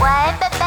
[0.00, 0.08] 喂，
[0.40, 0.64] 贝贝，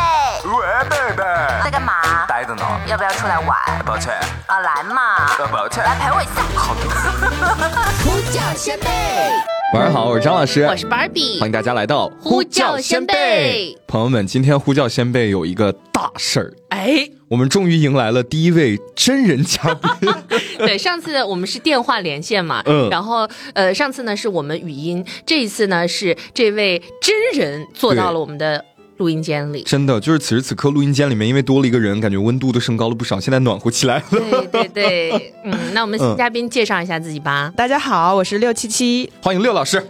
[0.47, 1.23] 喂，贝贝，
[1.63, 2.23] 在干嘛？
[2.27, 2.61] 待着呢。
[2.87, 3.57] 要不要出来玩？
[3.83, 4.13] 抱歉，
[4.45, 5.83] 啊，来嘛，呃，抱歉。
[5.83, 6.31] 来陪我一下。
[6.55, 6.81] 好的。
[8.05, 8.85] 呼叫先辈，
[9.73, 13.75] 晚上好，我是张老师，我是 Barbie，欢迎大家来到呼叫先辈。
[13.87, 20.13] 朋友们，今天呼叫先辈有一个大事儿，哎，我们终于迎来了第一位真人嘉宾。
[20.59, 28.63] 对，上次我们是电话连线嘛，嗯然后呃，上次呢是我们语音，这一次呢是这位真人坐到了我们的
[28.97, 29.63] 录音间里。
[29.63, 34.03] 真的，就是此时此刻录音间里面，因为多了一个人，感觉温度都升高了不少，现在暖和起来了。
[34.09, 37.51] 对对对， 嗯，那我们新嘉宾介绍一下自己吧。
[37.55, 39.83] 大家好，我是六七七，欢迎六老师。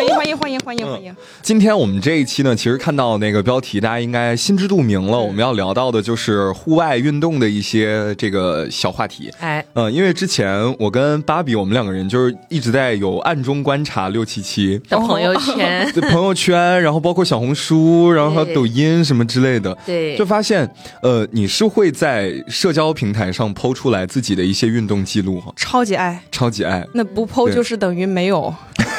[0.00, 1.14] 欢迎欢迎欢迎欢迎欢迎。
[1.42, 5.18] 今天我们这一期呢，其实看到那个标题，大家应该心知肚明了。
[5.18, 9.30] 我们要聊到的就是户外运动的一些这个小话题。
[9.40, 20.66] 哎，嗯，因为之前我跟芭比，我们两个人就是一直在有暗中观察六七七的朋友圈， 对朋友圈，然后包括小红书，然后还有抖音什么之类的，对就发现，
[21.02, 26.86] 呃，你是会在社交平台上抛出来自己的一些运动记录哈，超级爱，超级爱。
[26.94, 28.54] 那不剖对就是等于没有。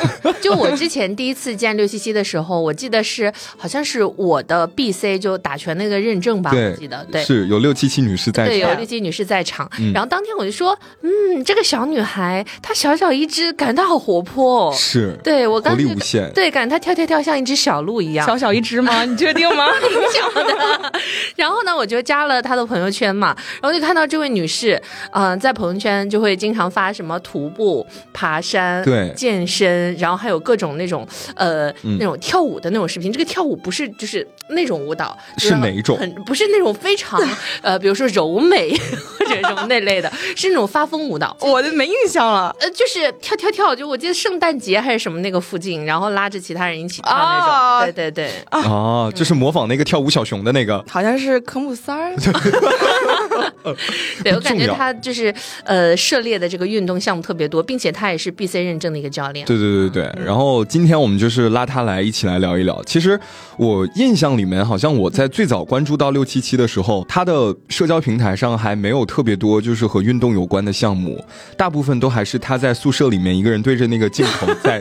[0.41, 7.23] 就我之前第一次见六七七的时候，我记得是好像是我的 BC 就打拳那个认证吧，我记得对。
[7.23, 14.73] 是有六七七女士在场对，有，六七女士在场，嗯然后当天我就说，嗯，这个小女孩她小小一只，感觉她好活泼、哦。
[14.75, 19.03] 是，对我刚活力无限对，感觉她跳跳跳像一只小鹿一样，小小一只吗？
[19.05, 19.67] 你确定吗？
[20.13, 20.91] 小的。
[21.35, 33.11] 然后呢，我就加了她的朋友圈嘛，然后就看到这位女士，嗯、在朋友圈就会经常发什么徒步、爬山、对健身，然后还有各种那种呃、嗯那种跳舞的那种视频。
[33.11, 37.19] 这个跳舞不是就是那种舞蹈，是哪一种很不是那种非常
[37.61, 38.71] 呃，比如说柔美
[39.19, 41.35] 或者什么那类的，是那种发疯舞蹈。
[41.41, 42.55] 我就没印象了。
[42.59, 47.49] 呃，就是跳跳跳，就我记得圣诞节还是什么那个附近，然后拉着其他人一起跳那种。
[47.49, 52.15] 哦对对对，哦，就是模仿那个跳舞小熊的那个，好像是科目三儿，
[54.23, 59.45] 对我感觉他就是呃涉猎的这个运动项目特别多，并且他也是 BC 认证的一个教练。
[59.45, 60.23] 对对对对。
[60.25, 62.81] 然后今天我们就是拉他来一起来聊一聊。
[62.83, 63.19] 其实
[63.57, 71.23] 我印象里面，好像我在最早关注到六七七的时候，他的社交平台上还没有特别多就是和运动有关的项目，
[71.55, 74.79] 大部分都还是他在宿舍里面一个人对着那个镜头在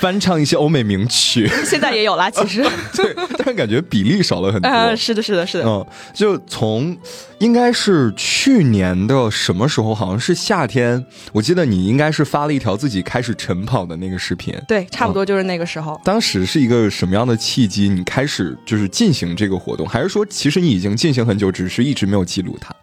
[0.00, 1.50] 翻唱一些欧美名曲。
[1.64, 2.30] 现在也有啦。
[2.34, 2.62] 其实，
[2.94, 4.68] 对，但是感觉比例少了很多。
[4.68, 5.64] 呃，是的，是的，是的。
[5.66, 6.96] 嗯，就从
[7.38, 14.54] 应该是去年的什么时候，好像是夏天，我记得你应该是发了一条自己开始晨跑的那个视频。
[14.66, 16.00] 对，差不多就是那个时候。
[16.04, 17.88] 当时是一个什么样的契机？
[17.88, 22.74] 你开始就是进行这个活动，还是说其实你已经进行很久，只是一直没有记录它？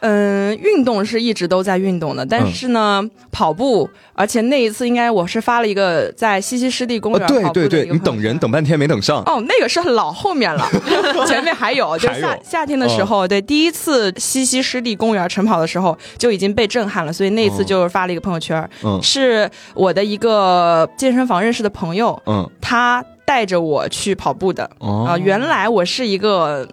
[0.00, 8.50] 嗯，运动是一直都在运动的，但是呢，跑步，而且那一次应该我是发了一个在西溪湿地公园哦，园、对对对，你等人等。
[8.50, 9.22] 半天没等上。
[9.26, 10.66] 哦，那个是老后面了，
[11.26, 18.98] 前面还有， 就夏夏天的时候，对，第一次西溪湿地公园晨跑的时候就已经被震撼了，所以那次就发了一个朋友圈，嗯。
[19.02, 24.70] 是我的一个健身房认识的朋友，嗯，他带着我去跑步的。
[24.78, 25.04] 哦。
[25.08, 26.66] 啊、原来我是一个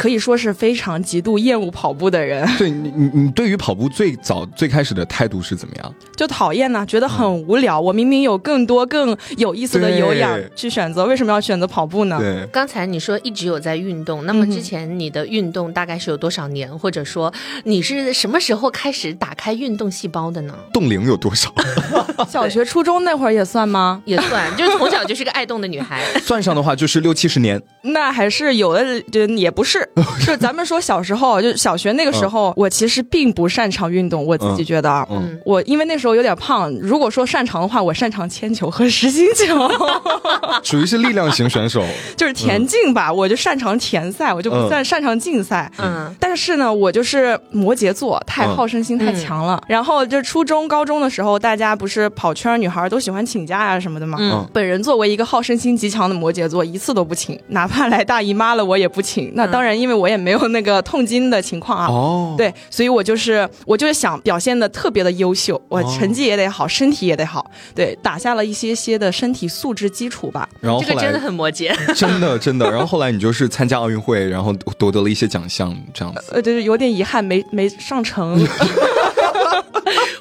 [0.00, 5.94] 可以说是非常极度厌恶跑步的人，对你你你对于跑步最早最开始的态度是怎么样？
[6.16, 7.78] 就讨厌呢，觉得很无聊。
[7.78, 12.16] 我明明有更多更有意思的有氧去选择，为什么要选择跑步呢？
[12.18, 17.30] 对，刚才你说一直有在运动，那么之前你的运动大概是有多少年，或者说
[17.64, 20.54] 你是什么时候开始打开运动细胞的呢？
[20.72, 21.52] 冻龄有多少？
[22.26, 24.00] 小学、初中那会儿也算吗？
[24.06, 26.02] 也算，就是从小就是个爱动的女孩。
[26.24, 27.60] 算上的话就是六七十年。
[27.82, 29.89] 那还是有的，就也不是。
[30.18, 35.06] 是咱们说小时候，就小学那个时候，我其实并不擅长运动，我自己觉得啊。
[35.10, 39.68] 嗯我因为那时候有点胖，如果说擅长的话，我擅长铅球和实心球，
[40.62, 41.82] 属于是力量型选手。
[42.16, 45.70] 就是田径吧，我就擅长田赛，我就不算擅长竞赛。
[45.78, 49.60] 嗯，但是呢，我就是摩羯座，太好胜心太强了。
[49.66, 54.18] 然后就初中、高中的时候，大家不是跑圈女孩都喜欢请假呀、什么的嘛。
[54.20, 59.32] 嗯本人作为一个好胜心极强的摩羯座，一次都不请，哪怕来大姨妈了，我也不请。
[59.34, 61.86] 那当然，因为我也没有那个痛经的情况啊。
[61.88, 70.48] 哦，对，所以我就是我就是想表现的特别的优秀，我成绩也得好，身体也得好，对，打下了一些些的身体素质基础吧。
[70.60, 71.74] 然后后这个真的很摩羯。
[71.94, 76.24] 真的真的，然后后来你就是参加奥运会，然后夺得了一些奖项，这样子。
[76.32, 78.38] 呃，就是有点遗憾，没没上成。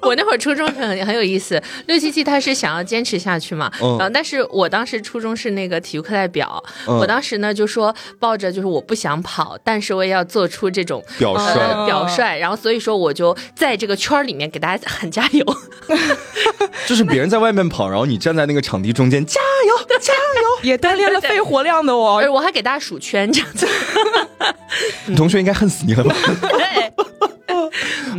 [0.10, 15.46] 我我那会儿初中很很有意思，六七七他是想要坚持下去嘛，嗯然后但是我当时初中是那个体育课代表，嗯我当时呢就说抱着就是我不想跑，但是我也要做出这种表率呃表率，然后所以说我就在这个圈儿里面给大家喊加油，
[16.88, 20.64] 就是别人在外面跑，然后你站在那个场地中间，加油加油！
[20.64, 22.20] 也锻炼了肺活量的我。
[22.32, 23.68] 我还给大家数圈这样子，
[25.06, 26.16] 你同学应该恨死你了吧？
[26.42, 26.94] 对。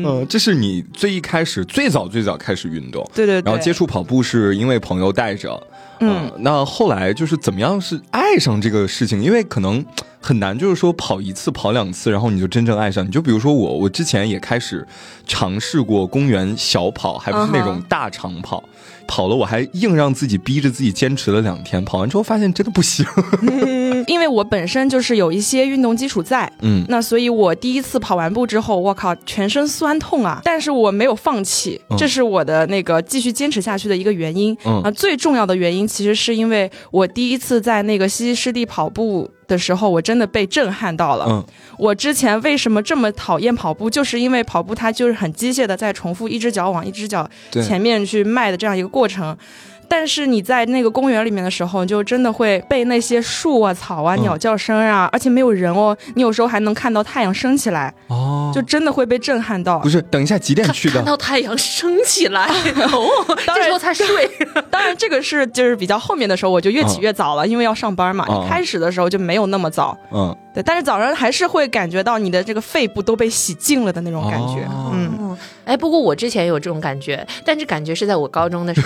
[0.05, 5.61] 嗯，这是你最一开始最早最早开始运动，对对对，然后接触跑步是因为朋友带着，
[6.01, 9.23] 嗯，那后来就是怎么样是爱上这个事情？
[9.23, 9.85] 因为可能
[10.21, 13.07] 很难，就是说跑一次跑两次，然后你就真正爱上。
[13.07, 14.87] 你就比如说我，我之前也开始
[15.27, 18.63] 尝试过公园小跑，还不是那种大长跑。
[19.07, 23.05] 跑了，我还硬让自己逼着自己坚持了两天，跑完之后发现真的不行。
[24.01, 30.41] 嗯，因为我本身就是有一些运动基础在，嗯那所以我第一次跑完步之后，我靠，全身酸痛啊！
[30.45, 34.57] 但是我没有放弃，嗯这是我的那个继续坚持下去的一个原因。
[34.65, 41.27] 嗯啊，最重要的原因其实是因为我第一次在那个西溪湿地跑步的时候，我真的被震撼到了。
[41.29, 41.45] 嗯
[41.79, 49.35] 我之前为什么这么讨厌跑步，就是因为跑步它就是很机械的在重复一只脚往一只脚对前面去迈的这样一个过程。
[49.91, 59.89] 但是你在那个公园里面的时候，你就真的会被那些树啊、草啊、嗯鸟叫声啊，而且没有人哦，你有时候还能看到太阳升起来，哦就真的会被震撼到不。
[59.89, 60.95] 是，等一下几点去的？
[60.95, 62.47] 看到太阳升起来，
[62.93, 64.31] 哦，当这时候才睡。
[64.71, 68.25] 当然，这个是就是比较后面的时候，我就越起越早了，因为要上班嘛。
[68.49, 74.65] 开始的时候就没有那么早，嗯，对，但是早上还是会感觉到你的这个肺部都被洗净了的那种感觉。
[74.65, 74.91] 哦。
[74.93, 78.81] 嗯，嗯，哎，不过我之前也有这种感觉，但是感觉是在我高中的时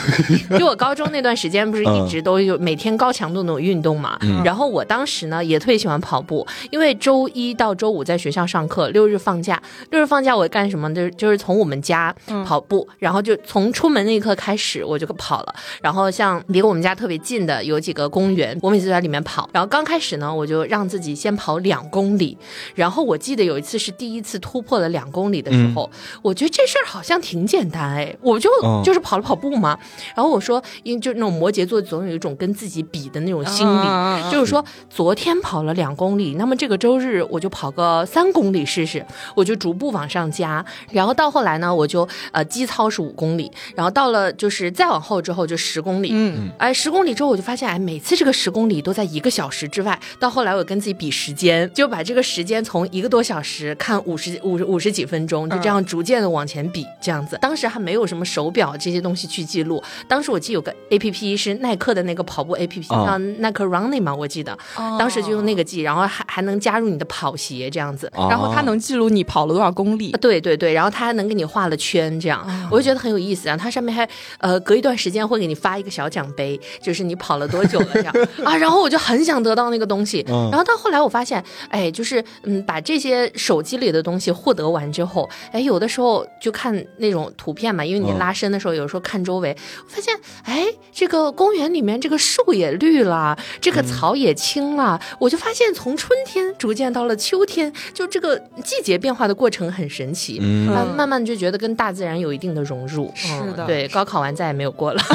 [0.50, 4.42] 候， 就我高中那段时间不是一直都有每天高强度那种运动嘛，嗯。
[4.44, 9.60] 然后我当时呢也特别喜欢跑步，因为周一到周五在学校上课，六日放假，
[9.90, 10.94] 六日放假我干什么？
[10.94, 12.14] 就是就是从我们家
[12.44, 22.36] 跑步，然后就从出门那一刻开始我就跑了，然后像离我们家特别近的有几个公园，我每次在里面跑，然后刚开始呢我就让自己先跑两公里，
[22.74, 25.90] 然后我记得有一次是第一次突破了两公里的时候，
[26.22, 28.82] 我觉得这事儿好像挺简单哎，我就、嗯。
[28.84, 29.78] 就是跑了跑步嘛。
[30.14, 39.04] 然后我说，因为就那种摩羯座总有一种跟自己比的那种心理，就是说昨天跑了两公里，那么这个周日我就跑个三公里试试，
[39.34, 40.64] 我就逐步往上加。
[40.90, 49.98] 然后到后来呢，我就呃基操是五公里，然后到了就是再往后之后就十公里，嗯，哎，十公里之后我就发现，哎，每次这个十公里都在一个小时之外。
[50.20, 51.43] 到后来我跟自己比时间，
[51.74, 57.38] 就把这个时间从一个多小时看五十五十五十几分钟，就这样逐渐的往前比，这样子。
[57.40, 64.56] 当时还没有什么手表这些东西去记录，当时我记得有个 A P P 是耐克的那个跑步 A P P，啊叫耐克 Running 嘛，我记得，
[64.98, 68.10] 当时就用那个记，然后还还能加入你的跑鞋这样子。
[68.14, 70.18] 哦然后它能记录你跑了多少公里啊，。
[70.20, 73.48] 对对对，然后它还能给你画了圈，这样、我就觉得很有意思。
[73.48, 74.08] 然后它上面还
[74.38, 78.14] 呃隔一段时间会给你发一个小奖杯，就是你跑了多久了这样
[78.44, 78.56] 啊。
[78.56, 80.24] 然后我就很想得到那个东西。
[80.28, 81.33] 嗯然后到后来我发现，
[81.68, 90.14] 哎，就是嗯把这些手机里的东西获得完之后，哎有的时候就看那种图片嘛，因为你嗯拉伸的时候，有时候看周围，我发现
[90.44, 100.38] 哎这个公园里面这个树也绿了，这个草也青了，我就发现从春天逐渐到了秋天，就这个季节变化的过程很神奇。
[100.40, 103.12] 嗯啊，慢慢就觉得跟大自然有一定的融入。
[103.14, 105.02] 是的嗯对，高考完再也没有过了。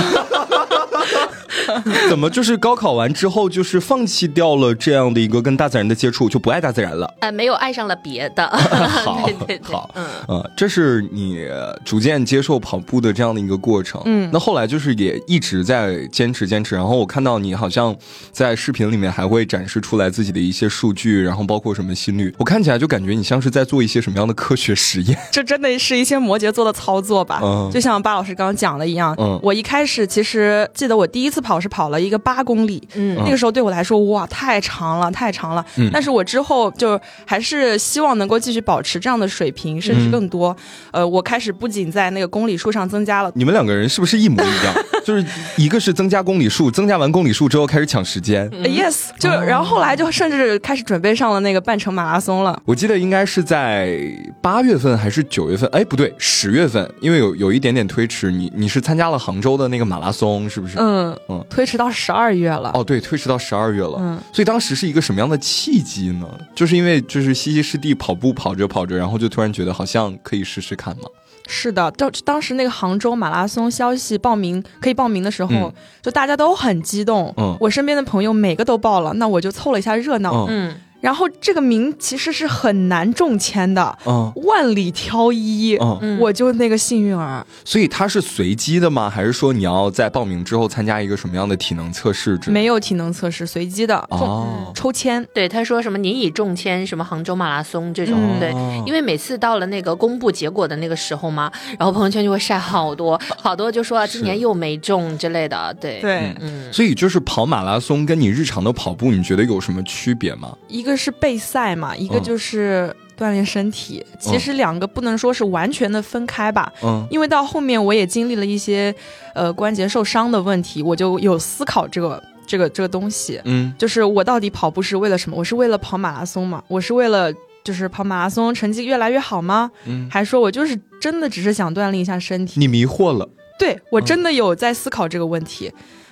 [2.10, 7.14] 怎么就是高考完之后，就是放弃掉了这样的一个跟大自然的接触，就不爱大自然了？
[7.20, 8.48] 呃，没有爱上了别的。
[8.50, 10.06] 好对对对，好嗯。
[10.28, 11.46] 呃，这是你
[11.86, 14.02] 逐渐接受跑步的这样的一个过程。
[14.06, 17.96] 嗯那后来就是也一直在坚持坚持，然后我看到你好像
[18.32, 25.18] 在视频里面还会展示出来自己的一些数据，然后包括什么心率，我看起来就感觉你像是在做一些什么样的科学实验。
[25.32, 27.40] 这真的是一些摩羯座的操作吧？
[27.44, 35.66] 嗯就像巴老师刚刚讲的一样，嗯我一开始其实记得我第一次跑是跑了一个八公里，嗯那个时候对我来说哇太长了，太长了。
[35.78, 40.56] 嗯但是我之后就还是希望能够继续保持这样的水平，甚至更多。
[40.92, 43.30] 呃，我开始不仅在那个公里数上增加了。
[43.36, 44.74] 你们两个人是不是一模一样？
[45.04, 45.26] 就是
[45.58, 48.50] 一个是增加公里数，增加完公里数之后开始抢时间。
[48.54, 52.58] 呃 yes，就然后后来就甚至开始准备上了那个半程马拉松了。
[52.64, 54.00] 我记得应该是在
[54.42, 55.70] 八月份还是九月份？
[55.74, 58.32] 哎，不对，十月份，因为有有一点点推迟。
[58.32, 60.78] 你你是参加了杭州的那个马拉松，是不是？
[60.80, 62.72] 嗯嗯推迟到十二月了。
[62.74, 63.98] 哦，对，推迟到十二月了。
[64.00, 66.28] 嗯所以当时是一个什么样的契机呢？
[66.56, 71.04] 就是因为就是西溪湿地跑步跑着跑着，然后就突然觉得好像可以试试看嘛。
[71.48, 77.34] 是的，就当时那个杭州马拉松消息报名可以报名的时候，嗯就大家都很激动。
[77.38, 80.46] 嗯我身边的朋友每个都报了，那我就凑了一下热闹。
[80.48, 84.32] 嗯嗯然后这个名其实是很难中签的，嗯。
[84.46, 87.46] 万里挑一，嗯，我就那个幸运儿。
[87.64, 89.10] 所以它是随机的吗？
[89.10, 92.50] 还是说你要在报名之后参加一个什么样的体能测试之？
[92.52, 94.72] 没有体能测试，随机的，哦。
[94.74, 95.26] 抽签。
[95.34, 98.40] 对，他说什么您已中签什么杭州马拉松这种，嗯。
[98.40, 98.52] 对，
[98.86, 110.56] 因为每次到了那个公布结果的那个时候嘛，然后朋友圈就会晒好多 好多，就说今年又没中之类的，对，对，嗯，所以就是跑马拉松跟你日常的跑步，你觉得有什么区别吗？
[110.68, 114.06] 一个是备赛嘛，一个嗯就是锻炼身体。
[114.20, 118.94] 其实两个不能说是完全的分开吧，嗯因为到后面我也经历了一些
[119.34, 125.36] 呃关节受伤的问题，我就有思考这个这个这个东西，嗯就是我到底跑步是为了什么？
[125.38, 126.64] 我是为了跑马拉松嘛？
[126.68, 127.32] 我是为了
[127.64, 129.70] 就是跑马拉松成绩越来越好吗？
[129.86, 132.60] 嗯，还说我就是真的只是想锻炼一下身体？
[132.60, 133.28] 你迷惑了。
[133.60, 135.70] 对我真的有在思考这个问题。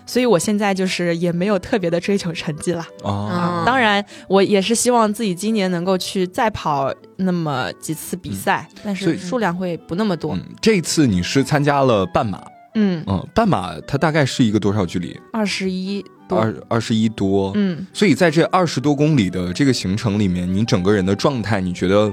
[0.07, 2.83] 所以我现在就是也没有特别的追求成绩了。
[3.03, 10.33] 哦，嗯当然，我也是希望自己今年能够去再跑那么几次比赛，但是数量会不那么多。
[10.33, 12.41] 嗯，这一次你是参加了半马，
[12.75, 15.19] 嗯，嗯，半马它大概是一个多少距离？
[15.31, 16.11] 二十一多。
[16.35, 17.51] 二二十一多。
[17.55, 22.11] 嗯，所以在这二十多公里的这个行程里面，你整个人的状态，你觉得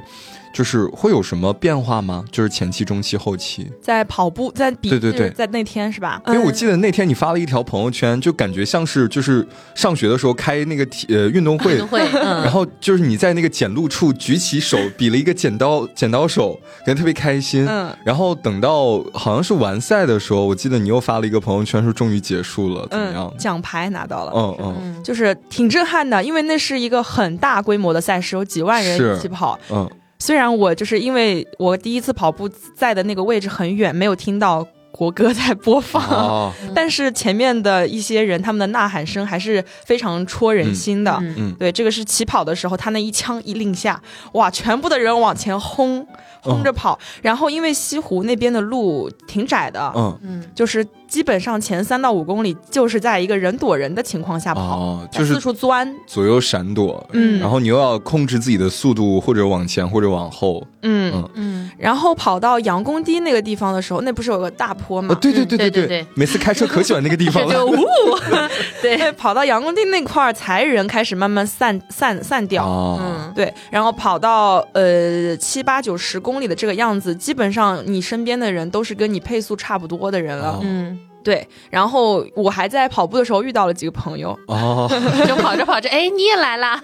[0.52, 2.24] 就是会有什么变化吗？
[2.30, 3.68] 就是前期、中期、后期？
[3.82, 6.20] 在跑步，在比，对对对在那天是吧？
[6.28, 9.44] 因为我记得那天你发了一条朋友圈，就感觉像是就是
[9.74, 16.56] 上学的时候开那个体呃运动会运动，会，然嗯， 后就是你在那个检录处举起手 比了一个剪刀剪刀手，
[16.86, 17.66] 感觉特别开心。
[17.66, 23.38] 嗯然后等到好像是完赛的时候，我记得你又发了一个朋友圈，说终于结束了，怎么样嗯，？
[23.38, 24.32] 奖牌拿到了。
[24.34, 29.58] 嗯嗯嗯就是挺震撼的，因为那是一个很大规模的赛事，有几万人一起跑。
[29.70, 41.18] 嗯虽然我就是因为我第一次跑步在的那个位置很远，没有听到国歌在播放，哦 但是前面的一些人他们的呐喊声还是非常戳人心的。
[41.20, 44.00] 嗯嗯对，这个是起跑的时候，他那一枪一令下，
[44.32, 46.06] 哇，全部的人往前轰，
[46.40, 46.98] 轰着跑。
[47.20, 55.88] 然后因为西湖那边的路挺窄的，嗯嗯就是基本上前三到五公里就是在一个人躲人的情况下跑，哦，就是四处钻。
[56.08, 60.66] 左右闪躲，嗯然后你又要控制自己的速度，或者往前或者往后。
[60.82, 65.14] 嗯嗯嗯，然后跑到杨公堤那个地方的时候，那不是有个大坡吗？
[65.14, 67.48] 啊，对对嗯对对对对对每次开车可喜欢那个地方了。
[67.48, 67.86] 这 就呜，
[68.82, 72.64] 对， 跑到杨公堤那块儿，才人开始慢慢散散散掉。
[72.64, 80.54] 啊，嗯对，然后跑到呃七八九十公里的这个样子，基本上你身边的人都是跟你配速差不多的人了。
[80.54, 84.86] 哦嗯，对，然后我还在跑步的时候遇到了几个朋友， 哦，
[85.26, 86.80] 就跑着跑着，哎，你也来了，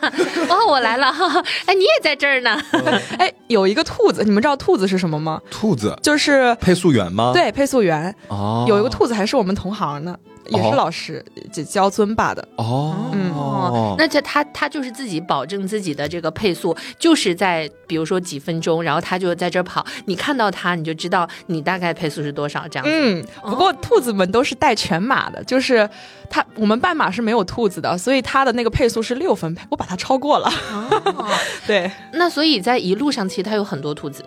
[0.48, 2.58] 哦，我来了，哈哈，哎，你也在这儿呢，
[3.18, 5.40] 哎，有一个兔子，你们知道兔子是什么吗？
[5.50, 10.16] 兔子就是配速员吗？，对配速员，哦，有一个兔子还是我们同行呢，
[10.48, 12.46] 也哦是老师，就教尊巴的。
[12.56, 22.90] 哦，嗯哦，那这他他就是自己保证自己的这个配速，就是在比如说几分钟，然后他就在这跑，你看到他你就知道你大概配速是多少这样子。
[22.92, 25.88] 嗯，不过兔子们都是带全马的，就是
[26.28, 30.50] 他我们半马是没有兔子的，所以他的那个配速是六分配，我把它超过了。
[30.72, 31.28] 哦，
[31.66, 34.24] 对，那所以在一路上其实他有很多兔子，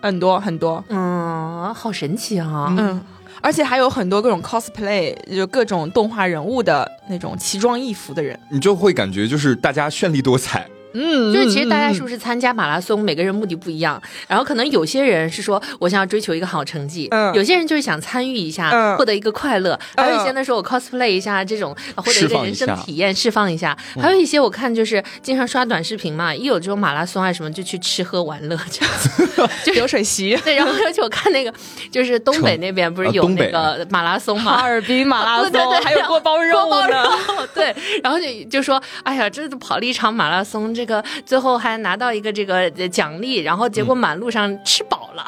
[0.00, 2.74] 很多很多，嗯，好神奇啊！
[2.76, 3.00] 嗯，
[3.40, 8.38] 而且还有很多各种 cosplay，就各种动画人物的那种奇装异服的人。
[8.50, 10.66] 你就会感觉就是大家绚丽多彩。
[10.94, 14.02] 嗯就是其实大家是不是是参加马拉松，每个人目的不一样。
[14.26, 19.78] 然后可能有些人是说我想要追求一个好成绩，嗯有些人就是想参与一下，嗯获得一个快乐。
[19.96, 23.76] 还有一些呢说我 cosplay 一下这种，呃获得一个人生体验，释放一下。
[24.00, 29.48] 还有一些我看就是经常刷短视频嘛，一有这种马拉松啊什么就去吃喝玩乐这样子。
[29.64, 30.36] 就 流水席。
[30.44, 31.54] 对，然后而且我看那个
[31.92, 34.60] 就是东北那边不是有那个马拉松哈？
[34.62, 37.02] 尔滨马拉松， 对对对还有锅包肉锅包呢。
[37.02, 45.22] 肉，对，然后就就说，哎呀，这跑了一场马拉松，这个最后还拿到一个这个呃奖励，然后结果满路上吃饱了。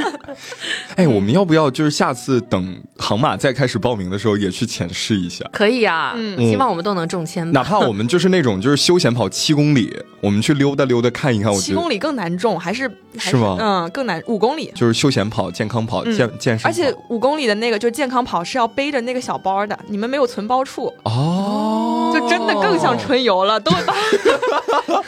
[0.96, 5.44] 哎，我们要不要就是下次等航马再开始报名的时候也去浅试一下？
[5.52, 7.60] 可以啊，嗯希望我们都能中签吧。
[7.60, 14.22] 哪怕我们就是那种就是休闲跑七公里，我们去溜达溜达看一看，我觉得七公里更难中，还是还是吗嗯，更难。
[14.26, 23.94] 五公里，就是休闲跑、健康跑、嗯健健身，而且五公里的那个就健康跑是要背着那个小包的，你们没有存包处，哦，就真的更像春游了，都会把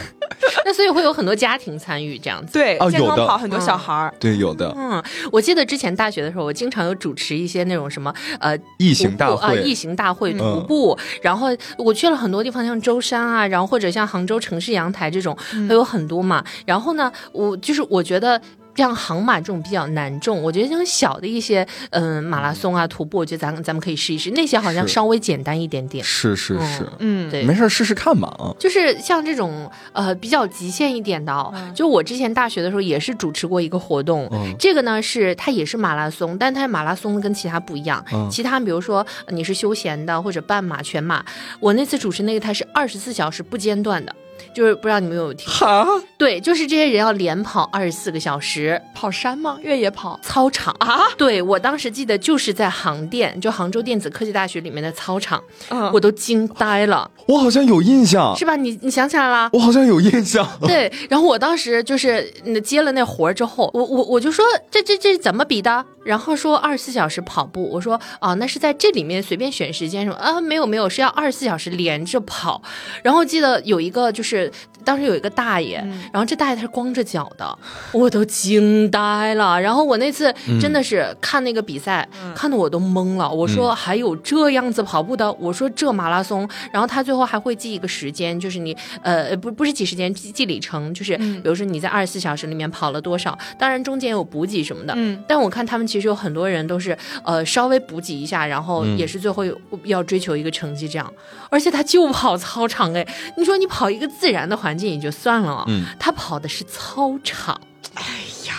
[0.64, 2.52] 那所以会有很多家庭参与这样子。
[2.52, 4.12] 对健哦有的康跑很多小孩儿。
[4.20, 16.44] 对有的嗯，我记得之前大学的时候，我经常有主持一些那种什么呃异行大会啊，会异行大会嗯徒步，然后我去了很多地方，像舟山啊，然后或者像杭州城市阳台这种，嗯还有很多嘛。
[16.66, 18.40] 然后呢，我就是我觉得。
[18.78, 26.04] 这样航马这种比较难重，我觉得这种小的一些嗯马拉松啊徒步，我觉得咱咱们可以试一试，那些好像稍微简单一点点。
[26.04, 28.54] 是是是，嗯，对没事试试看吧啊。
[28.56, 41.24] 就是像这种呃比较极限一点的、哦，就我之前大学的时候也是主持过一个活动，嗯这个呢是它也是马拉松，但它马拉松跟其他不一样，嗯其他比如说呃你是休闲的或者半马、全马，
[41.58, 44.14] 我那次主持那个它是二十四小时不间断的。
[44.58, 45.86] 就是不知道你们有没有听，哈，
[46.16, 49.56] 对，就是这些人要连跑二十四个小时，跑山吗？
[49.62, 51.02] 越野跑操场啊？
[51.16, 58.56] 对我当时记得就是在杭电，就杭州电子科技大学里面的操场，嗯我都惊呆了，我好像有印象，是吧？
[58.56, 59.48] 你你想起来了？
[59.52, 60.44] 我好像有印象。
[60.62, 65.86] 对，然后我当时就是嗯接了那活儿之后，我我我就说这这这怎么比的？
[66.08, 72.62] 然后说二十四小时跑步，我说啊那是在这里面随便选时间什么啊没有没有是要二十四小时连着跑。
[73.02, 74.50] 然后记得有一个就是
[74.88, 75.76] 当时有一个大爷，
[76.10, 77.58] 然后这大爷他是光着脚的，
[77.92, 79.60] 我都惊呆了。
[79.60, 83.30] 然后我那次真的是看那个比赛，看的我都懵了。
[83.30, 94.94] 我说还有这样子跑步的，我说这马拉松，然后他最后还会记一个时间，就是你呃不不是记时间，记记里程，就是比如说你在二十四小时里面跑了多少，当然中间有补给什么的。
[94.96, 99.54] 嗯，但我看他们其实有很多人都是呃稍微补给一下，然后也是最后有
[99.84, 101.12] 要追求一个成绩这样。
[101.50, 105.84] 而且他就跑操场哎，你说你跑一个自然的环境也就算了，嗯。
[105.98, 107.60] 他跑的是操场。
[107.94, 108.04] 哎
[108.46, 108.54] 呀，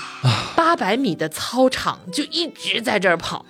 [0.56, 3.46] 八百米的操场就一直在这儿跑，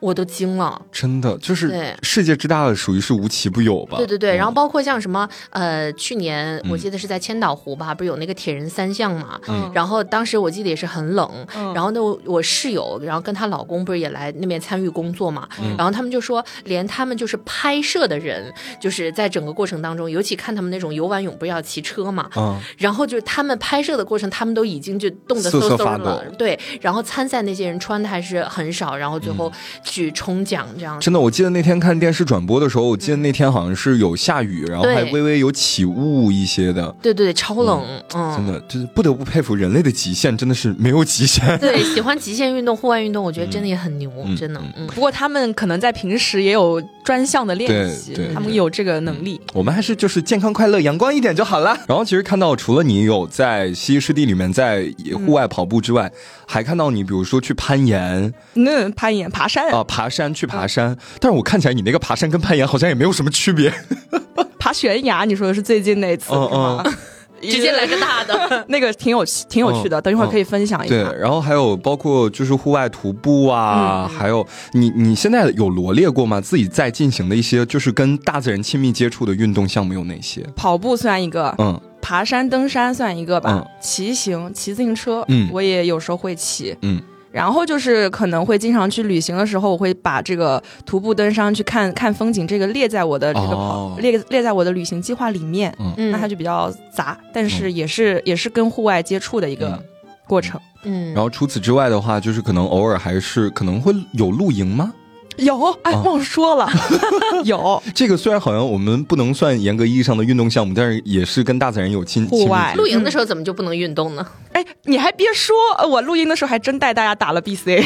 [0.00, 0.80] 我都惊了。
[0.90, 3.98] 真的就是世界之大的，属于是无奇不有吧？
[3.98, 9.40] 对对对，嗯然后包括像什么呃，去年我记得是在千岛湖吧，不是有那个铁人三项嘛？
[9.48, 15.48] 嗯然后当时我记得也是很冷，嗯然后那，我我室友，然后跟她老公不是也来那边参与工作嘛？
[15.76, 26.58] 然后他们就说，连他们就是拍摄的人，就是在整个过程当中，尤其看他们那种游完泳不是要骑车嘛，嗯，然后就是他们拍摄的过程，他们都已经就冻得瑟瑟嗖嗖发了抖，对。
[26.80, 29.52] 然后参赛那些人穿的还是很少，然后最后
[29.90, 30.98] 去冲奖这样。
[31.00, 36.94] 真的，我记得那天看电视转播的时候，我记得那天好像是有下雨，然后还微微有起雾一些的。
[37.02, 37.82] 对对对，超冷，
[38.14, 41.58] 嗯，真的，就是不得不佩服人类的极限，真的是没有极限。
[41.58, 44.86] 对，喜欢极限运动、户外运动，我觉得真的也很牛，嗯真的，嗯。
[44.86, 49.40] 不过他们可能在平时也有专项的练习对对，他们有这个能力。
[49.52, 51.76] 我们还是就是健康、快乐、阳光一点就好了。
[51.88, 54.86] 然后其实看到，除了你有在西溪湿地里面在
[55.26, 56.10] 户外跑步之外，
[56.52, 60.96] 还看到你比如说去攀岩嗯，攀岩、爬山、啊、爬山去爬山。
[61.20, 63.72] 但是我看起来你那个爬山跟攀岩好像也没有什么区别。
[64.58, 66.84] 爬悬崖，你说的是最近那次嗯是吗？
[67.40, 76.38] 直接来个大的， 那个挺有挺有趣的，等一会儿可以分享一下对。，然后还有包括就是户外徒步啊，还有你你现在有罗列过吗？
[76.38, 80.44] 自己在进行的一些就是跟大自然亲密接触的运动项目有哪些？
[80.54, 86.76] 跑步算一个，嗯爬山、登山算一个吧嗯，骑行、骑自行车，嗯我也有时候会骑。
[86.82, 87.00] 嗯
[87.32, 95.72] 然后就是可能会经常去旅行的时候，我会把这个徒步登山去看看风景这个列在我的这个跑、哦列列在我的旅行计划里面。
[95.78, 99.84] 嗯那它就比较杂，但是也是、也是跟户外接触的一个嗯
[100.26, 100.60] 过程。
[100.82, 104.92] 嗯，然后除此之外的话，就是可能偶尔还是可能会有露营吗？
[105.40, 106.02] 有，哎，啊。
[106.02, 106.68] 忘说了，
[107.44, 107.82] 有。
[107.94, 112.72] 这个虽然好像我们不能算严格意义上的运动项目，但是也是跟大自然有亲户外。
[112.76, 114.26] 露营的时候怎么就不能运动呢？
[114.52, 117.84] 哎，你还别说，呃我录音的时候还真带大家打了 BC，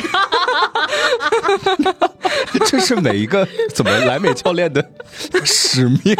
[2.67, 4.85] 这是每一个怎么莱美教练的
[5.45, 6.17] 使命。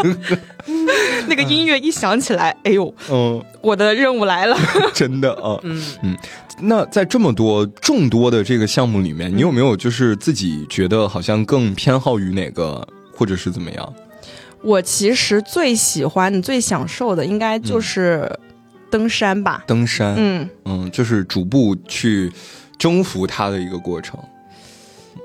[1.27, 4.57] 那个音乐一响起来，哎呦，嗯，我的任务来了。
[4.93, 6.17] 真的啊，嗯嗯。
[6.61, 13.93] 那在这么多众多的这个项目里面，你有没有就是自己觉得好像更偏好于哪个，或者是怎么样？
[14.61, 18.31] 我其实最喜欢、最享受的，应该就是
[18.95, 19.61] 登山吧。
[19.67, 22.31] 登山，嗯，嗯，就是逐步去
[22.79, 24.17] 征服它的一个过程。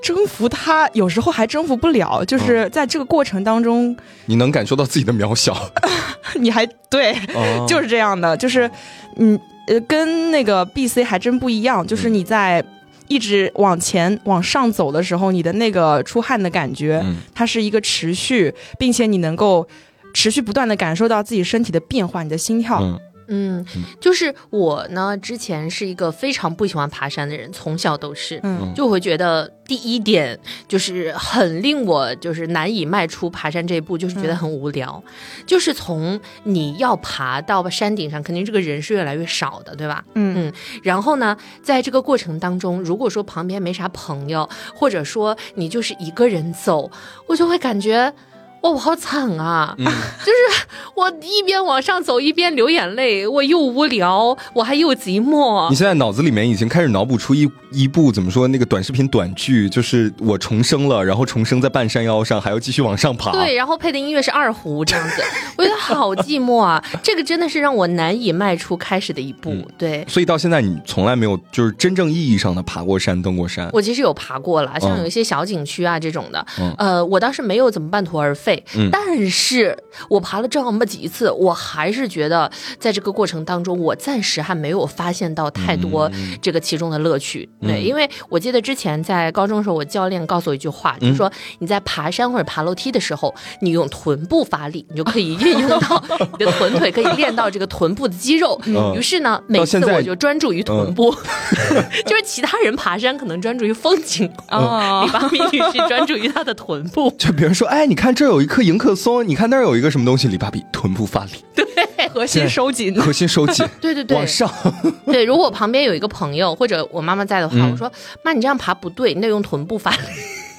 [0.03, 5.55] 征服它有时候还征服不了，就是在这个过程当中，你能感受到自己的渺小，
[6.35, 8.69] 你还对，哦就是这样的，就是
[9.15, 12.61] 嗯呃，跟那个 BC 还真不一样，就是你在。
[13.07, 19.67] 一直往前往上走的时候，你的那个出汗的感觉，嗯它是一个持续，并且你能够
[20.13, 22.79] 持续不断的感受到自己身体的变化，你的心跳。
[22.81, 22.97] 嗯
[23.33, 23.65] 嗯，
[23.99, 28.39] 就是我呢，之前是一个非常不喜欢爬山的人，从小都是。
[28.43, 35.01] 嗯就会觉得第一点就是很令我就是难以迈出爬山这一步，就是觉得很无聊。
[35.45, 40.03] 就是从你要爬到山顶上，肯定这个人是越来越少的，对吧？
[40.15, 46.91] 嗯嗯，然后呢，在这个过程当中，如果说旁边没啥朋友，或者说你就是一个人走，
[47.27, 48.13] 我就会感觉
[48.61, 49.73] 哦，我好惨啊！
[49.77, 55.75] 就是我一边往上走一边流眼泪，我又无聊，我还又寂寞你。
[55.75, 63.31] 现在脑子里面已经开始脑补出一一部怎么说那个短视频短剧，就是我重生了，然后重生在半山腰上，还要继续往上爬。
[63.31, 65.23] 对，然后配的音乐是二胡这样子，
[65.57, 66.83] 我觉得好寂寞啊！
[67.01, 69.51] 这个真的是让我难以迈出开始的一步。
[69.51, 73.69] 嗯对所以到现在你从来没有就是真正意义上的爬过山、登过山。
[73.73, 78.89] 我其实有爬过了，像嗯有一些小景区啊这种的，嗯呃，我倒是没有怎么半途而废，嗯。
[78.91, 79.77] 但是
[80.09, 86.37] 我爬了这么几次，我还是觉得在这个过程当中，我暂时还没有发现到太多嗯。
[86.41, 87.47] 这个其中的乐趣。
[87.61, 96.03] 对，因为我记得之前在高中的时候，我教练告诉我一句话，嗯就是说你在爬山或者爬楼梯的时候，你用臀部发力，你就可以运用到
[96.37, 98.59] 你的臀腿，可以练到这个臀部的肌肉。
[98.65, 98.95] 嗯。
[98.95, 101.11] 于是呢，每次我就专注于臀部，
[102.05, 107.13] 就是其他人爬山可能专注于风景，哦李， 八米女士专注于她的臀部。
[107.17, 111.63] 就比如说，哎，你看这儿有一棵迎客松，你看那儿有一个什么东西，李芭比臀部发力，对
[112.09, 112.99] 核心收紧。
[112.99, 114.51] 核心收紧， 对对对往上。
[115.05, 117.91] 对，如果旁边有一个朋友或者我妈妈在的话，嗯我说
[118.23, 119.97] 妈，你这样爬不对，你得用臀部发力。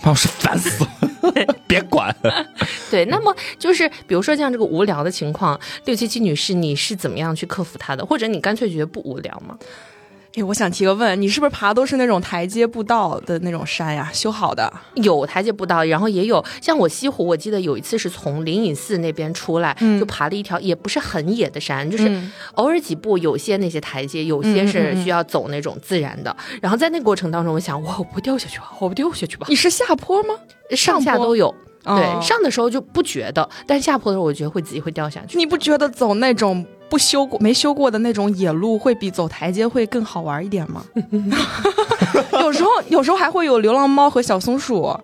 [0.05, 2.15] 妈我是烦死了，别管。
[2.89, 8.07] 对，那么就是比如说像这个无聊的情况，六七七女士，你是怎么样去克服它的？
[8.07, 9.59] 或者你干脆觉得不无聊吗？
[10.35, 14.11] 哎，我想提个问，你是不是爬都是那种台阶步道的那种山呀？
[14.15, 14.73] 修好的？
[14.95, 26.35] 有台阶步道，然后也有像我西湖，我记得有一次是从灵隐寺那边出来，嗯就爬了一条也不是很野的山，就是嗯偶尔几步有些那些台阶，有些是需要走那种自然的。
[26.63, 30.35] 然后在那个过程当中，我想，哇，我不掉下去吧，我不掉下去吧，你是下坡吗？
[30.71, 31.55] 上下都有。
[31.85, 35.37] 哦对，上的时候就不觉得，但下坡的时候，我觉得会自己会掉下去。
[35.37, 40.85] 你不觉得走那种不修过、没修过的那种野路，会比走台阶会更好玩一点吗？
[42.33, 44.95] 有时候，有时候还会有流浪猫和小松鼠，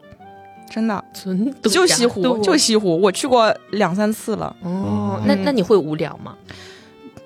[0.68, 1.02] 真的。
[1.14, 4.54] 纯就西湖，就西湖，我去过两三次了。
[4.62, 6.34] 哦，那那你会无聊吗？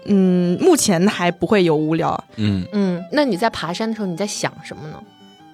[0.04, 5.02] 嗯，目前还不会有无聊，嗯，嗯，那你在爬山的时候你在想什么呢？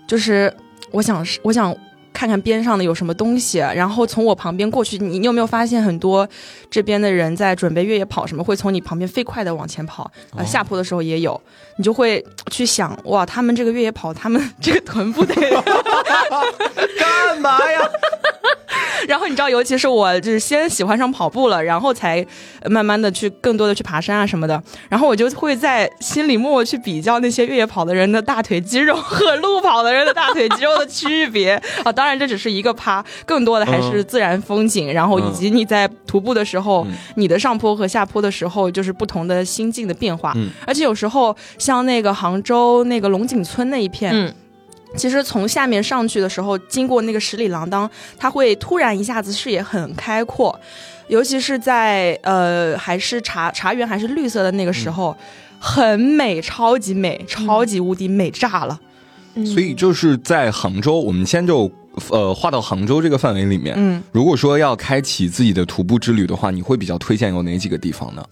[0.07, 0.53] 就是
[0.91, 1.75] 我想是我想
[2.19, 4.99] 看看边上的有什么东西，然后从我旁边过去。
[4.99, 6.29] 你你有没有发现很多
[6.69, 10.11] 这边的人在准备越野跑什么，会从你旁边飞快的往前跑？
[10.35, 11.41] 呃，哦下坡的时候也有，
[11.77, 15.33] 你就会去想，哇，他们这个越野跑，他们这个臀部得。
[16.99, 17.89] 干嘛呀？
[19.09, 22.25] 然后你知道，尤其是我就是先喜欢上跑步了，然后才
[22.61, 24.63] 呃慢慢的去更多的去爬山啊什么的。
[24.89, 31.93] 然后我就会在心里默默去比较那些越野跑的人的大腿肌肉和路跑的人的大腿肌肉的区别 啊。
[31.93, 40.33] 当然这只是一个趴，更多的还是自然风景，然后以及你在徒步的时候，嗯你的上坡和下坡的时候，就是不同的心境的变化。
[40.37, 44.35] 嗯而且有时候像那个杭州那个龙井村那一片，嗯，
[44.97, 50.59] 其实从下面上去的时候，经过那个十里廊当，它会突然一下子视野很开阔，
[51.09, 55.17] 尤其是在呃还是茶茶园还是绿色的那个时候，
[55.59, 58.81] 很美，超级美，超级无敌美炸了。
[59.45, 61.71] 所以就是在杭州，我们先就
[62.11, 63.75] 呃划到杭州这个范围里面。
[63.77, 68.25] 嗯，如果说要开启自己的徒步之旅的话，你会比较推荐有哪几个地方呢？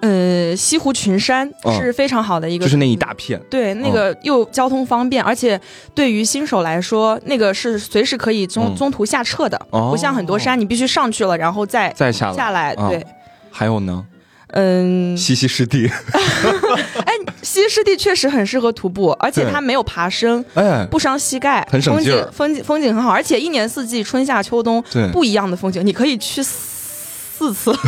[0.00, 3.40] 呃，西湖群山嗯是非常好的一个，就是那一大片。
[3.50, 5.60] 对，那个又交通方便，而且
[5.94, 12.72] 对于新手来说，那个是随时可以中、嗯中途下撤的，哦不像很多山你必须上去了，然后再再下来，下来。
[12.74, 13.04] 啊对，
[13.50, 14.04] 还有呢，
[14.52, 15.90] 嗯，西溪湿地，
[17.04, 27.74] 哎，西溪湿地确实很适合徒步，而且它没有爬升，哎，不伤膝盖，风很省劲儿景风景风景很好，而且一年四季春夏秋冬对，不一样的风景，你可以去四次。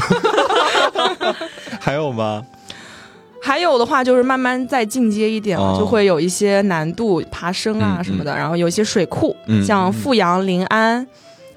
[1.82, 2.44] 还有吗？
[3.42, 11.06] 还有的话就是慢慢再进阶一点了，哦就会有一些难度，爬升啊嗯什么的，然后有一些水库，嗯像富阳、临安，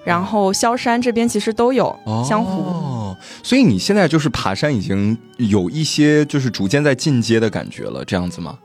[0.05, 1.93] 然后萧山这边其实都有、
[2.25, 2.61] 湘湖。
[2.61, 8.57] 哦，所以你现在就是爬山已经有一些就是逐渐在进阶的感觉了，这样子吗？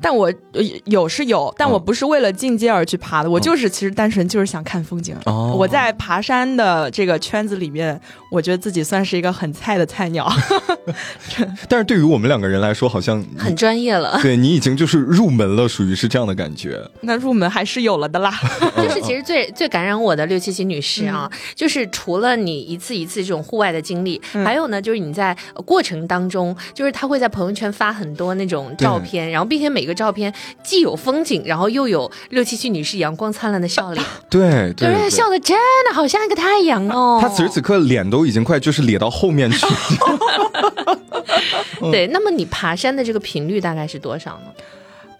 [0.00, 5.16] 但我呃有是有，但嗯我不是为了进阶而去爬的，我就是其实单纯就是想看风景。
[5.26, 10.30] 哦我在爬山的这个圈子里面，我觉得自己算是一个很菜的菜鸟。
[11.68, 14.18] 但是对于我们两个人来说，好像很专业了。
[14.22, 16.80] 对你已经就是入门了，属于是这样的感觉。
[17.02, 18.32] 那入门还是有了的啦。
[18.76, 35.56] 就是其实最最感染我的六七七女士啊，就是除了你一次一次这种户外的经历，嗯还有呢，就是你在呃过程当中，就是她会在朋友圈发很多那种照片，然后并且每个照片既有风景，然后又有六七七女士阳光灿烂的笑脸， 对对笑的真
[35.88, 37.18] 的好像一个太阳哦。
[37.20, 39.72] 他此时此刻脸都已经快就是咧到后面去了。
[41.90, 44.52] 对，那么你爬山的这个频率大概是多少呢？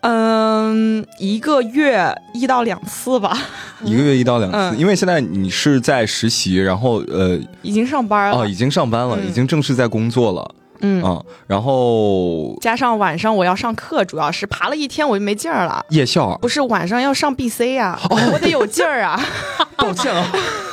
[0.02, 3.36] 嗯，一个月一到两次吧，
[3.84, 8.38] 一个月一到两次，嗯因为现在你是在实习，然后呃已经上班了。
[8.38, 15.84] 哦已经上班了，嗯已经正式在工作了嗯，啊、然后加上晚上我要上课，主要是爬了一天我就没劲儿了。
[15.90, 19.20] 夜校不是晚上要上 BC 呀、哦我得有劲儿啊！
[19.76, 20.26] 抱歉啊，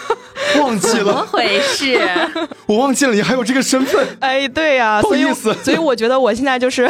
[0.59, 1.99] 忘记了怎么，回事？
[2.67, 4.05] 我忘记了你还有这个身份。
[4.19, 6.89] 哎，对呀、所以不好意思所以我觉得我现在就是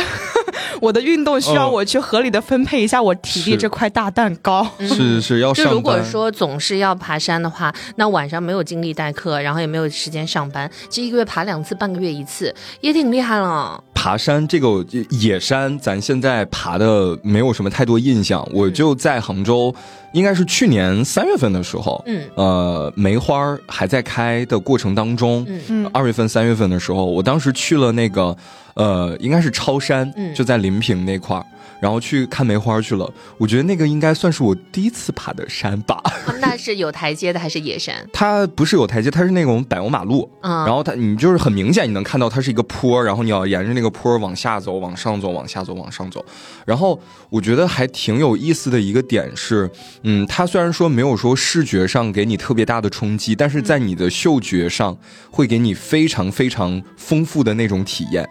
[0.82, 4.68] 我的运动需要嗯我去合理的分配一下我体力这块大蛋糕。
[4.80, 5.74] 是是是要就上班。
[5.74, 13.84] 如果说总是要爬山的话，那晚上没有精力代课，然后也没有时间上班，这一个月爬两次，半个月一次，也挺厉害了。
[13.94, 18.48] 爬山这个野山，咱现在爬的没有什么太多印象。
[18.54, 19.74] 我就在杭州，
[20.18, 22.24] 应该是去年三月份的时候，嗯。
[22.36, 25.62] 呃，梅花儿还在开的过程当中，嗯。
[25.70, 25.90] 嗯。
[25.94, 28.36] 二月份、三月份的时候，我当时去了那个，
[28.74, 30.34] 呃，应该是超山，嗯。
[30.34, 31.46] 就在临平那块儿，
[31.82, 33.12] 然后去看梅花去了。
[33.38, 36.02] 我觉得那个应该算是我第一次爬的山吧。
[36.40, 37.96] 那是有台阶的还是野山？
[38.12, 46.24] 它不是有台阶，它是那种柏油马路，嗯，然后它你就是很明显你能看到它是一个坡，然后你要沿着那个坡往下走，往上走，往下走，往上走。
[46.66, 49.70] 然后我觉得还挺有意思的一个点是，
[50.04, 54.98] 嗯，它虽然说没有说视觉上给你特别大的冲击，但是在你的嗅觉上
[55.30, 58.28] 会给你非常非常丰富的那种体验。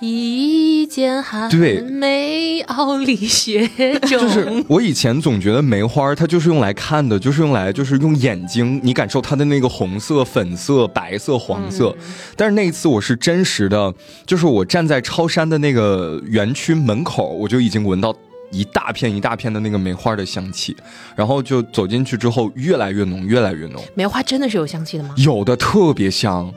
[0.00, 3.68] 一见寒梅傲立雪
[4.00, 11.94] 中，就是我以前总觉得梅花它就是用来看的，就是用来就是用眼睛你感受它的那个红色、粉色、白色、黄色。
[12.36, 13.92] 但是那一次我是真实的，
[14.26, 18.14] 就是我站在超山的那个园区门口，我就已经闻到。
[18.50, 20.76] 一大片一大片的那个梅花的香气，
[21.16, 25.12] 然后就走进去之后，越来越浓，越来越浓，梅花真的是有香气的吗？
[25.16, 26.52] 有的特别香，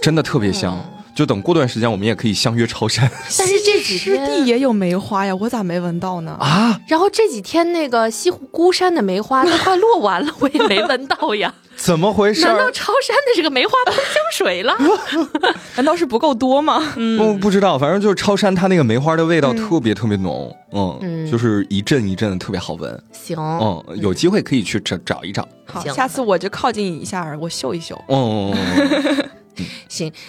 [0.00, 0.74] 真的特别香。
[0.74, 6.36] 哦就等过段时间，我们也可以相约超山 但是这几湿地，也有梅花呀，我咋没闻到呢？
[6.40, 6.80] 啊！
[6.86, 11.52] 然后这几天那个西湖孤山的梅花都快落完了，我也没闻到呀。
[11.76, 12.52] 怎么回事儿？
[12.52, 14.76] 难道超山的这个梅花喷香水了？
[15.76, 16.82] 难道是不够多吗？
[17.18, 23.02] 我不知道，反正就是超山，它那个梅花的味道特别特别浓，嗯，嗯就是一阵一阵的，特别好闻。
[23.12, 25.46] 行，嗯，有机会可以去找找一找。
[25.64, 27.98] 好，下次我就靠近一下，我嗅一嗅。
[28.08, 29.30] 嗯，嗯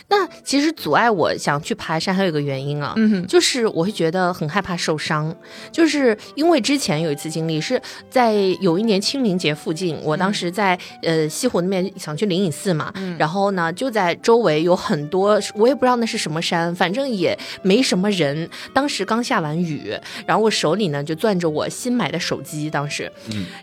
[0.09, 5.35] 那其实阻碍我想去爬山还有一个原因啊，嗯，就是我会觉得很害怕受伤，
[5.71, 7.79] 就是因为之前有一次经历是
[8.09, 18.49] 在有一年清明节附近，我当时在、呃西湖那边想去灵隐寺嘛，然后呢就在周围有很多，我也不知道那是什么山，反正也没什么人。
[18.73, 19.93] 当时刚下完雨，
[20.25, 23.11] 然后我手里呢就攥着我新买的手机，当时，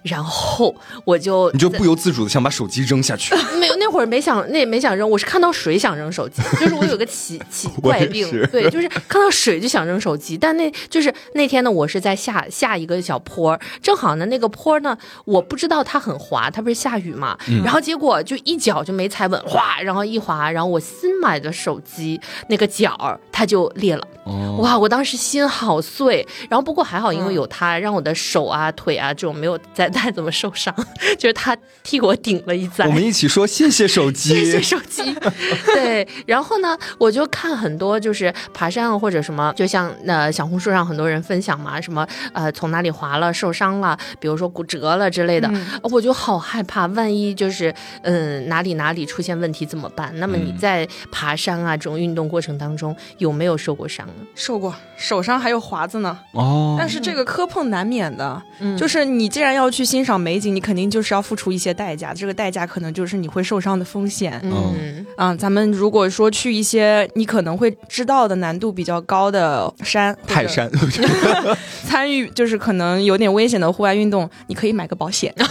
[0.02, 3.34] 然后我就你就不由自主的想把手机扔下去。
[3.58, 10.38] 没有，那会儿没想，那也没想扔，我是看到水想扔手机，就是我有个奇奇 怪病，对，就是看到水就想扔手机。
[10.38, 24.06] 但那就是那天呢，我是在下下一个小坡，正好呢那个坡呢，我不知道它很滑，它不是下雨嘛，然后结果就一脚就没踩稳，哗，然后一滑，然后我新买的手机那个角儿它就裂了。
[24.24, 30.74] 哦，哇，我当时心好碎，然后不过还好，因为有它，让我的手啊、腿啊这种没有再 再怎么受伤，
[31.18, 32.86] 就是他替我顶了一灾。
[32.86, 34.28] 我们一起说谢谢手机。
[34.28, 35.02] 谢谢手机，
[35.66, 35.87] 对，
[36.26, 45.50] 然后呢，我就看很多就是爬山啊或者什么，就像呃小红书上很多人分享嘛，什么呃从哪里滑了受伤了，比如说骨折了之类的，
[45.82, 50.12] 我就好害怕，万一就是嗯哪里哪里出现问题怎么办？
[50.18, 54.12] 那么你嗯在爬山啊这种运动过程当中有没有受过伤呢？
[54.34, 56.18] 受过，手上还有划子呢。
[56.32, 64.40] 哦，但是这个磕碰难免的，嗯就是你既然要去欣赏美景，你肯定就是要付出一些代价，这个代价可能就是你会受伤的风险。
[64.44, 70.70] 嗯啊、咱们如果说去一些你可能会知道的难度比较高的山，泰山，
[71.86, 75.34] 参与就是可能有点危险的户外运动，你可以买个保险。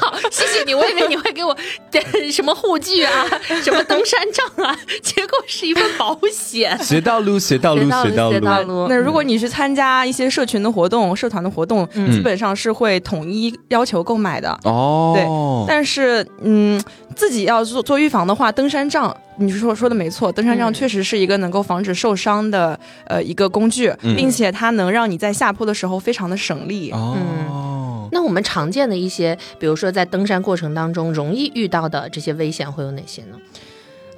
[0.00, 1.56] 好，谢谢你，我以为你会给我
[1.90, 3.26] 点什么护具啊，
[3.62, 6.76] 什么登山杖啊，结果是一份保险。
[6.82, 8.86] 学道路，学道路，学到学道路。
[8.88, 14.58] 那如果你去参加一些社群的活动、社团的活动，嗯基本上是会统一要求购买的。
[14.64, 15.24] 哦，对
[15.68, 16.82] 但是，嗯，
[17.14, 26.90] 自己要做做预防的话，登山杖，你说说的没错，登山杖嗯确实是一个能够防止受伤的呃一个工具，嗯并且它能让你在下坡的时候非常的省力。
[26.92, 33.38] 哦，那我们常见的一些，比如说在登山过程当中容易遇到的这些危险会有哪些呢？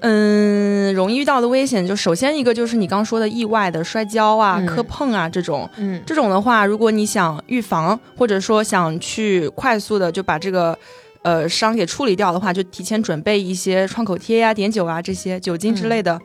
[0.01, 5.69] 嗯，容易遇到的危险就首先一个就是你刚说的意外的摔跤啊、嗯磕碰啊这种。
[5.79, 10.79] 嗯这种的话，如果你想预防，或者说想去快速的就把这个
[11.27, 16.21] 呃伤给处理掉的话，就提前准备一些创口贴呀、碘酒啊这些酒精之类的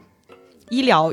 [0.69, 1.11] 医疗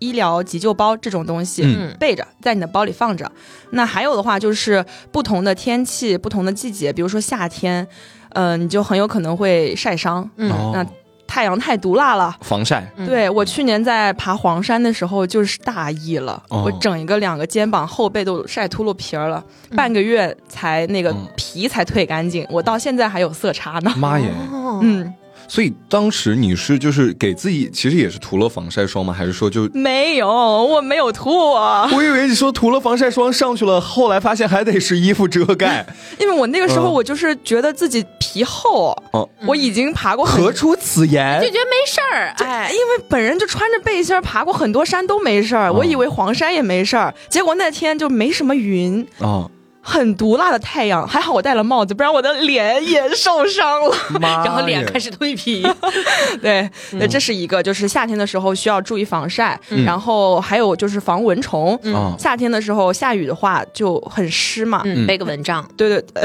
[0.00, 1.94] 医疗急救包这种东西，嗯。
[2.00, 3.30] 备着在你的包里放着。
[3.70, 7.86] 那还有的话就是不同的天气、不同的季节，比如说夏天，
[8.30, 10.50] 呃，你就很有可能会晒伤，嗯。
[10.50, 10.72] 哦。
[10.74, 10.84] 那
[11.28, 12.36] 太阳太毒辣了。
[12.40, 13.06] 防晒，嗯。
[13.06, 16.64] 对我去年在爬黄山的时候就是大意了，哦。
[16.64, 19.44] 我整一个两个肩膀后背都晒秃噜皮儿了，
[19.76, 21.28] 半个月才那个嗯。
[21.36, 23.92] 皮才退干净，我到现在还有色差呢。
[23.96, 24.32] 妈耶！
[24.50, 25.14] 哦，嗯，
[25.48, 29.12] 所以当时你是就是给自己其实也是涂了防晒霜吗？
[29.12, 29.68] 还是说就？
[29.72, 35.84] 没有，我没有涂啊，我以为你说涂了防晒霜上去了，后来发现还得是衣服遮盖，
[36.20, 41.46] 因为我那个时候嗯我就是觉得自己皮厚，哦我已经爬过很何出此言就？
[41.48, 49.48] 觉得没事儿，哎因，为本人就穿着背心儿爬过很多山都没事儿，我以为黄山也没事儿，结果那天就没什么云，啊，
[49.88, 53.96] 很毒辣的太阳，还好我戴了帽子，不然我的脸也受伤了。
[54.20, 55.66] 然后脸开始蜕皮，
[56.42, 59.82] 对，那，这是一个，就是夏天的时候需要注意防晒，嗯。
[59.86, 61.74] 然后还有就是防蚊虫。
[61.94, 66.22] 啊夏天的时候下雨的话就很湿嘛，嗯，背个蚊帐，对 对，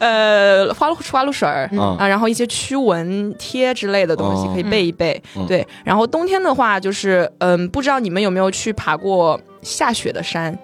[0.00, 1.96] 呃，花露花露水儿、嗯。
[1.98, 4.52] 啊，然后一些驱蚊贴之类的东西哦。
[4.54, 5.22] 可以备一备。
[5.36, 5.46] 嗯。
[5.46, 10.56] 对，然后冬天的话，就是嗯，不知道你们有没有去爬过下雪的山？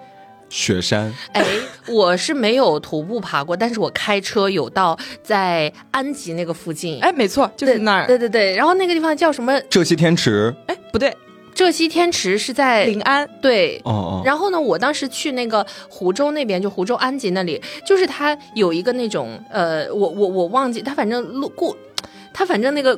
[0.53, 1.43] 雪山哎，
[1.87, 8.05] 我是没有徒步爬过，但是我开车有到在安吉那个附近，哎，没错，就是那儿。
[8.05, 9.59] 对对对，然后那个地方叫什么？
[9.61, 11.11] 浙西天池，哎，不对，
[11.55, 13.27] 浙西天池是在临安。
[13.41, 13.81] 对。
[13.83, 21.75] 哦哦，然后呢，我当时去那个湖州那边，就湖州安吉那里，就是它有一个那种呃，我我我忘记，它反正路过，
[22.31, 22.95] 它反正那个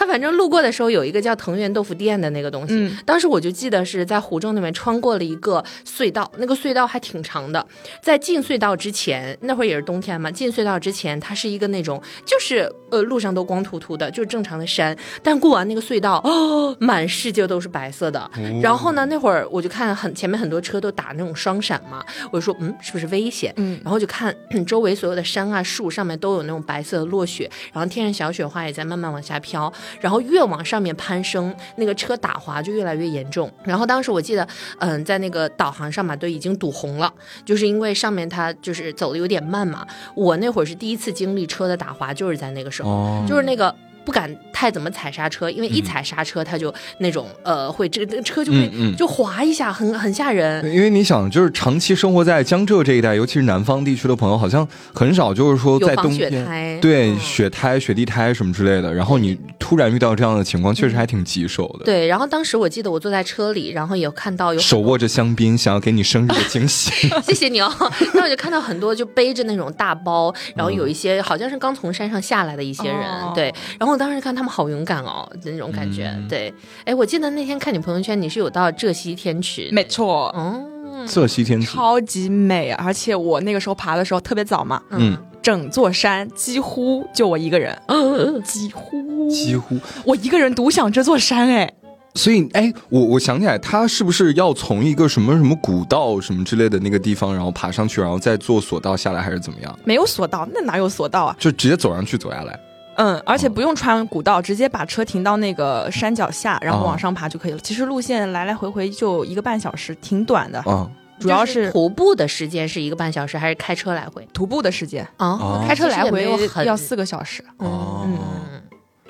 [0.00, 7.64] 路，它反正路过的时候有一个叫藤原豆腐店的那个东西，嗯当时我就记得是在湖州那边穿过了一个隧道，那个隧道还挺长的。
[8.02, 14.96] 在进隧道之前，那会儿也是冬天嘛，进隧道之前它是一个那种就是呃路上都光秃秃的，就是正常的山。
[15.22, 18.30] 但过完那个隧道，哦， 满世界都是白色的。
[18.62, 23.52] 然后呢，那会儿我就看很前面很多车都打那种双闪嘛，我就说嗯，是不是危险？
[23.56, 24.34] 嗯然后就看
[24.66, 33.50] 周围所有的山啊树上面都有那种白色的落雪，然后天上小雪花也在慢慢往下飘，然后越往上面攀升，那个车打滑就越来越严重。
[33.64, 34.46] 然后当时我记得，
[34.78, 37.12] 嗯，在那个导航上嘛都已经堵红了，
[37.44, 39.86] 就是因为上面它就是走的有点慢嘛。
[40.14, 43.74] 我那会儿是第一次经历车的打滑，就是在那个时候，就是那个。
[44.10, 50.64] 不敢太怎么踩刹车，因为一嗯踩刹车，它就那种呃，会这个这个车就会就滑一下，很很吓人。
[50.74, 56.44] 因为你想，就是长期生活在江浙这一带，尤其是南方地区的朋友，好像很少就是说在冬天。
[56.44, 61.84] 胎，对嗯雪胎、雪地胎什么之类的，然后你突然遇到这样的情况，确实还挺棘手的。
[61.84, 67.08] 对，然后当时我记得我坐在车里，然后也看到有手握着香槟，想要给你生日的惊喜。
[67.22, 67.72] 谢谢你哦。
[68.14, 73.54] 那我就看到很多就背着那种大包，然后有嗯一些好像是刚从山上下来的一些人，哦对。
[73.78, 76.54] 然后我当时看他们好勇敢哦，那种感觉，嗯对。
[76.86, 89.78] 哎，我记得那天看你朋友圈，你是有到浙西天池，没错，嗯，浙西天池，超级美，而且我那个时候爬的时候特别早嘛，嗯，整座山几乎就我一个人，嗯，几乎几乎。
[90.06, 91.70] 我一个人独享这座山，哎，
[92.14, 99.78] 所以，哎，我我想起来，他是不是要从一个什么什么古道什么之类的那个地方，然后爬上去，然后再坐索道下来，还是怎么样？
[99.84, 101.36] 没有索道，那哪有索道啊？
[101.38, 102.58] 就直接走上去走下来？
[103.02, 107.58] 嗯，而且不用穿古道，直接把车停到那个山脚下，然后哦往上爬就可以了。
[107.60, 110.62] 其实路线来来回回就一个半小时，挺短的。
[110.66, 114.28] 嗯，主要是徒步的时间是一个半小时，还是开车来回？
[114.34, 116.28] 徒步的时间，啊、哦开车来回
[116.66, 117.42] 要四个小时。
[117.56, 118.62] 哦嗯，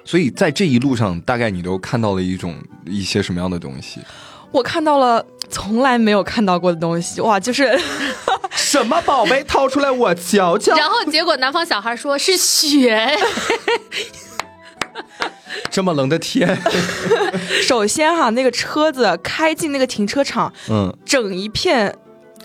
[0.05, 2.55] 所以在这一路上，大概你都看到了一种
[2.87, 4.01] 一些什么样的东西？
[4.53, 7.79] 我看到了从来没有看到过的东西，哇，就是
[8.53, 9.43] 什么宝贝？
[9.45, 10.77] 掏出来我瞧瞧。
[10.77, 13.17] 然后结果南方小孩说是雪，
[15.71, 16.57] 这么冷的天，
[17.63, 21.95] 首先哈，那个车子开进那个停车场，嗯整一片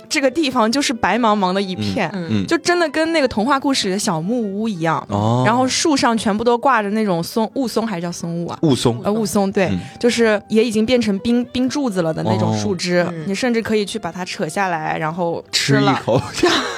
[0.05, 5.05] 这个地方就是白茫茫的一片，嗯嗯，就真的跟那个童话故事里的小木屋一样。
[5.09, 8.57] 哦，然后树上全部都挂着那种松雾松，还是叫松雾啊？
[8.61, 9.79] 雾松，呃，雾松，对，嗯。
[9.99, 12.57] 就是也已经变成冰冰柱子了的那种哦。
[12.57, 13.23] 树枝，嗯。
[13.27, 16.21] 你甚至可以去把它扯下来，然后吃一了口。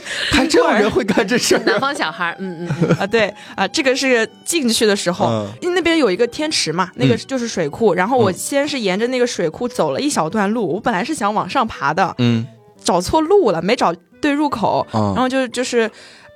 [0.00, 1.62] 对， 还真有人会干这事儿。
[1.64, 3.06] 南方小孩，嗯嗯嗯， 啊。
[3.06, 5.46] 对啊，这个是进去的时候，嗯。
[5.60, 7.18] 因为那边有一个天池嘛，那个嗯。
[7.26, 7.94] 就是水库。
[7.94, 8.34] 然后我嗯。
[8.34, 12.46] 先是沿着那个水库走了一小段路，我本来是想往上爬的，嗯。
[12.82, 15.90] 找错路了，没找对入口，啊然后就就是。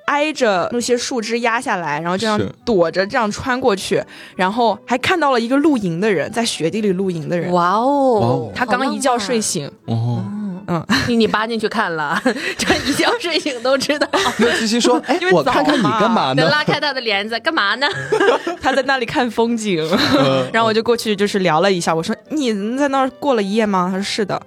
[0.06, 4.02] 挨着那些树枝压下来，然后这样躲着这样穿过去，
[4.34, 8.52] 然后还看到了一个露营的人，在雪地里露营的人，哇哦，哇哦。
[8.52, 10.24] 他刚一觉睡醒，哦，
[10.66, 12.20] 嗯，你你扒进去看了，
[12.56, 14.08] 这一觉睡醒都知道。
[14.38, 17.86] 那七七说：“哎因为，我看看你干嘛呢得拉开他的帘子干嘛呢？
[18.60, 19.82] 他在那里看风景，
[20.18, 23.88] 嗯 然后我就过去就是聊了一下，我说你在那儿过了一夜吗？
[23.90, 24.40] 他说是的，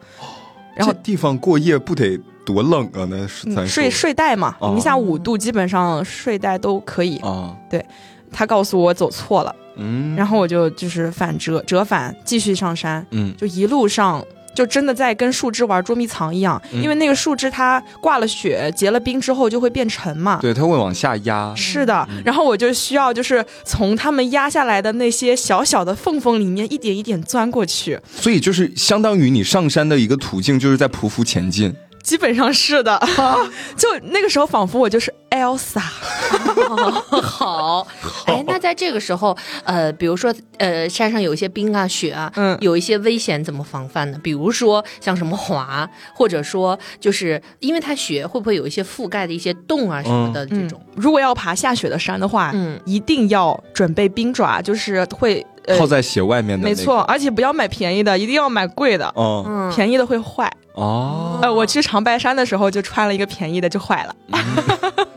[0.76, 3.08] 然后这地方过夜不得多冷啊？
[3.10, 7.18] 那是睡睡袋嘛，哦零下五度，基本上睡袋都可以。
[7.18, 7.84] 啊，对
[8.32, 14.24] 他告诉我走错了，嗯，然后我就就是反折折返继续上山，嗯就一路上。
[14.54, 20.40] 就真的在跟树枝玩捉迷藏一样，嗯因为那个树枝它挂了雪、结了冰之后就会变沉嘛。
[20.42, 31.74] 对，它会往下压，是的，然后我就需要就是从他们压下来的那些小小的缝缝里面一点一点钻过去，所以就是相当于你上山的一个途径，就是在匍匐前进。
[32.04, 33.00] 基本上是的。
[33.76, 35.80] 就那个时候，仿佛我就是 Elsa。
[37.22, 37.88] 好，
[38.26, 44.20] 哎，那在这个时候，呃，比如说，呃，山上有一些冰啊、雪啊，嗯有一些危险，怎么防范呢？
[44.22, 50.80] 比如说像什么滑，或者说就是因为它雪会不会有一些覆盖的一些洞啊什么的这种？
[50.96, 60.52] 如果要爬下雪的山的话，嗯一定要准备冰爪，就是会呃套，在鞋外面的、那个，没错，，而且不要买便宜的，一定要买贵的，哦嗯，便宜的会坏。
[60.74, 64.16] 哦，呃，我去长白山的时候就穿了一个便宜的，就坏了。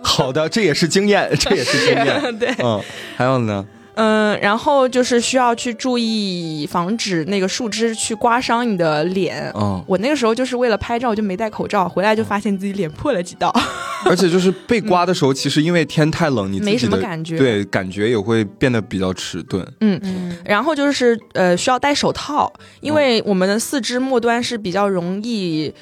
[0.02, 2.38] 好的，这也是经验，这也是经验。
[2.38, 2.80] 对，嗯，
[3.16, 3.64] 还有呢？
[3.97, 9.53] 嗯，然后就是需要去注意防止那个树枝去刮伤你的脸。
[9.55, 13.53] 嗯，我那个时候就是为了拍照就没戴口罩，回来就发现自己脸破了几道。
[14.05, 19.66] 而且就是被刮的时候，其实因为天太冷，你没什么感觉对，感觉也会变得比较迟钝。
[19.80, 25.72] 嗯然后就是呃需要戴手套，因为我们的四肢末端是比较容易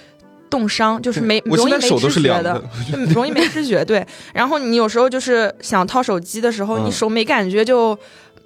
[0.54, 3.84] 冻伤，就是没我容易没手都知觉的是凉的，，就 容易没知觉。
[3.84, 7.98] 对，然后你有时候就是想掏手机的时候，嗯你手没感觉就。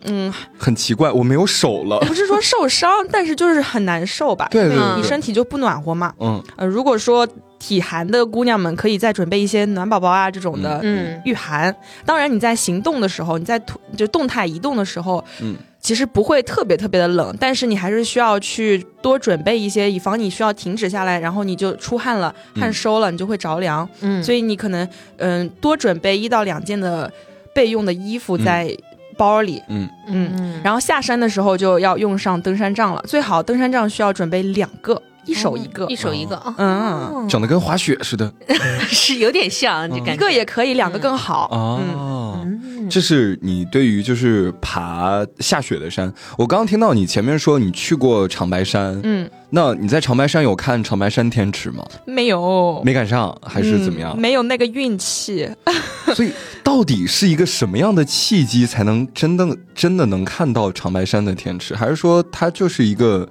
[0.05, 1.99] 嗯，很奇怪，我没有手了。
[2.07, 4.49] 不是说受伤，但是就是很难受吧？
[4.53, 6.15] 因为对对你身体就不暖和嘛。
[6.21, 7.27] 嗯呃，如果说
[7.59, 11.75] 体寒的姑娘们可以再准备一些暖宝宝啊这种的嗯御寒。
[12.07, 15.57] 当然你在行动的时候，你在土就动态移动的时候，嗯，
[15.89, 23.89] 其实不会特别特别的冷，但是你还是需要去多准备一些，以防你需要停止下来，然后你就出汗了，嗯汗收了，你就会着凉。
[24.03, 24.87] 嗯，所以你可能
[25.17, 27.11] 嗯多准备一到两件的
[27.55, 28.71] 备用的衣服在
[29.17, 29.63] 包里。
[29.69, 35.87] 嗯嗯嗯然后下山的时候就要用上登山杖了，最好登山杖需要准备两个，一手一个。
[35.89, 38.33] 一手一个啊，嗯，长得跟滑雪似的
[38.89, 41.49] 是有点像，这感觉一个也可以，两个更好。
[41.81, 46.13] 嗯，这是你对于就是爬下雪的山。
[46.37, 51.85] 我刚刚听到你前面说你去过长白山，嗯，那你在长白山有看长白山天池吗？
[52.07, 54.15] 没有，没赶上还是怎么样？
[54.17, 55.49] 嗯没有那个运气。
[56.15, 56.33] 所以
[56.65, 61.75] 到底是一个什么样的契机才能真的真的能看到长白山的天池？
[61.75, 63.29] 还是说它就是一个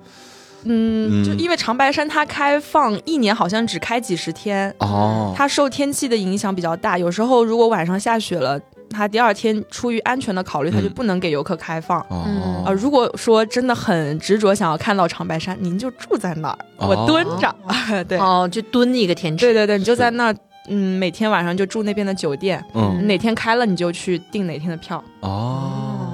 [0.67, 5.33] 嗯，嗯就因为长白山它开放一年好像只开几十天，哦？
[5.35, 6.97] 它受天气的影响比较大。
[6.97, 8.59] 有时候如果晚上下雪了，
[8.89, 11.99] 它第二天出于安全的考虑，它就嗯不能给游客开放。
[12.09, 17.55] 哦啊，如果说真的很执着想要看到长白山，您就住在那儿，哦我蹲着，
[18.07, 20.35] 对，哦，就蹲一个天池，对对对，你就在那儿，
[20.69, 25.01] 嗯，每天晚上就住那边的酒店，嗯哪天开了你就去订哪天的票。
[25.21, 26.06] 哦，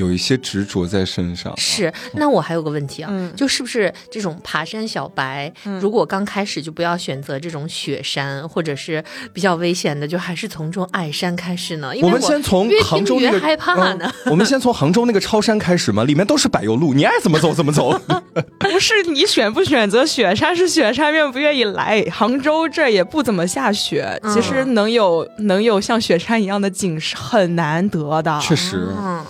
[0.00, 1.54] 有一些执着在身上。
[1.56, 11.94] 是，那我还有个问题啊，嗯就是不是这种爬山小白，嗯如果刚开始就不要选择这种雪山，或者是比较危险的，就还是从这种矮山开始呢？
[11.94, 14.10] 因为我们先从越杭州那个听越害怕呢。
[14.26, 17.98] 嗯我们先从杭州那个超山开始嘛，里面都是柏油路，你爱怎么走怎么走。
[18.58, 22.02] 不是你选不选择雪山，是雪山愿不愿意来。
[22.10, 28.40] 杭州这也不怎么下雪，嗯其实能有能有像雪山一样的景是很难得的。
[28.40, 29.24] 确实，嗯，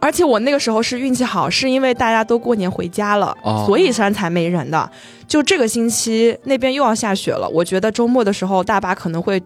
[0.00, 3.64] 而且我那个时候是运气好，是因为大家都过年回家了，哦。
[3.66, 4.90] 所以山才没人的。
[5.26, 9.42] 就这个星期那边又要下雪了，我觉得周末的时候大巴可能会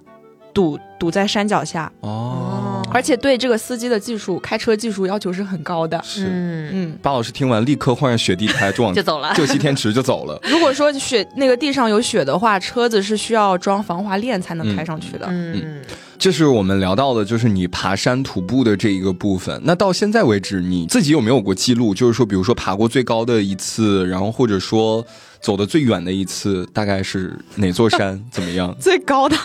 [0.54, 2.61] 堵堵在山脚下，哦，
[2.92, 6.00] 而且对这个司机的技术、开车技术要求是很高的。
[6.04, 6.26] 是。
[6.26, 9.32] 嗯，嗯，巴老师听完，立刻换上雪地胎，就往就走了。
[9.34, 10.38] 就西天池就走了。
[10.44, 15.26] 如果说雪那个地上有雪的话，车子是需要装防滑链才能开上去的。
[15.28, 15.82] 嗯，
[16.18, 19.60] 这是我们聊到的，就是你爬山徒步的这一个部分。
[19.64, 21.94] 那到现在为止，你自己有没有过记录？
[21.94, 25.04] 就是说，比如说爬过最高的一次，然后或者说
[25.40, 28.22] 走的最远的一次，大概是哪座山？
[28.30, 28.74] 怎么样？
[28.78, 29.36] 最高的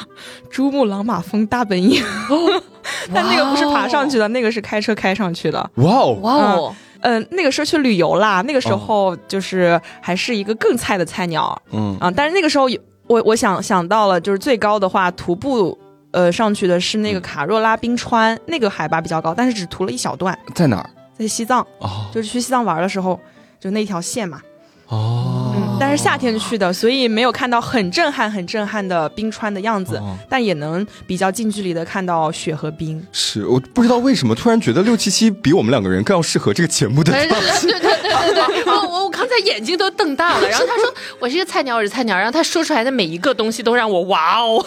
[0.51, 2.03] 珠穆朗玛峰大本营，
[3.13, 5.59] 但那个不是爬上去的，那个是开车开上去的。
[5.75, 6.17] 哇哦！
[6.21, 12.11] 哇哦，嗯、那个时候去旅游啦，那个时候就是还是一个更菜的菜鸟嗯啊。
[12.15, 15.77] 但是那个时候有我我想想到了，就是最高的话，徒步
[16.11, 20.89] 呃上去的是那个卡若拉冰川，那个海拔比较高，但是只涂了一小段，在哪儿？
[21.17, 23.19] 在西藏，哦就是去西藏玩的时候，
[23.59, 24.41] 就那条线嘛。
[24.87, 25.36] 哦，
[25.79, 33.01] 但是夏天去的，所以没有看到很震撼、很震撼的冰川的样子，哦但也能比较近距离的看到雪和冰。
[33.11, 37.11] 是，我不知道为什么突然觉得六七七比我们两个人更要适合这个节目的。
[37.11, 40.47] 对对对对对对，我我我刚才眼睛都瞪大了。
[40.47, 42.15] 然后他说我是一个菜鸟，我是菜鸟。
[42.17, 44.63] 然后他说出来的每一个东西都让我哇哦。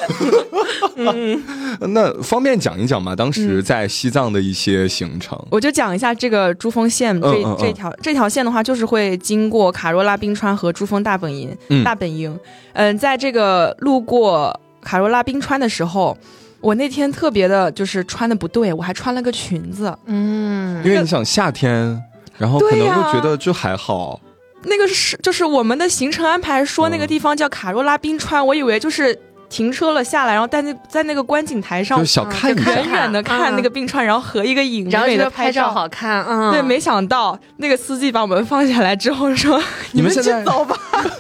[0.97, 1.43] 嗯
[1.93, 3.15] 那方便讲一讲吗？
[3.17, 5.39] 当时在西藏的一些行程。
[5.51, 12.39] 我就讲一下这个珠峰线这、嗯嗯嗯这条这条线的话，就是会经过卡若拉冰川和珠峰大本营、嗯大本营。
[12.73, 16.17] 嗯，在这个路过卡若拉冰川的时候，
[16.61, 19.97] 我那天特别的就是穿的不对，我还穿了个裙子。
[20.07, 22.03] 嗯，因为你想夏天，
[22.39, 24.21] 然后可能会觉得就还好。
[24.65, 29.19] 那个是就是我们的行程安排说那个地方叫卡若拉冰川，我以为就是
[29.51, 35.71] 停车了下来，然后在那在那个观景台上就小看一下远远的看那个冰川，然后合一个影，然后美美的拍照照。
[35.73, 39.61] 好看，嗯，对，没想到那个司机把我们放下来之后说
[39.93, 40.77] ：“你们去走吧。”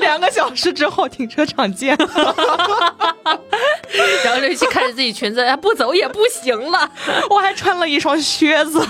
[0.00, 1.96] 两个小时之后，停车场见。
[4.24, 6.90] 然后刘七看着自己裙子，哎，不走也不行了。
[7.28, 8.80] 我还穿了一双靴子，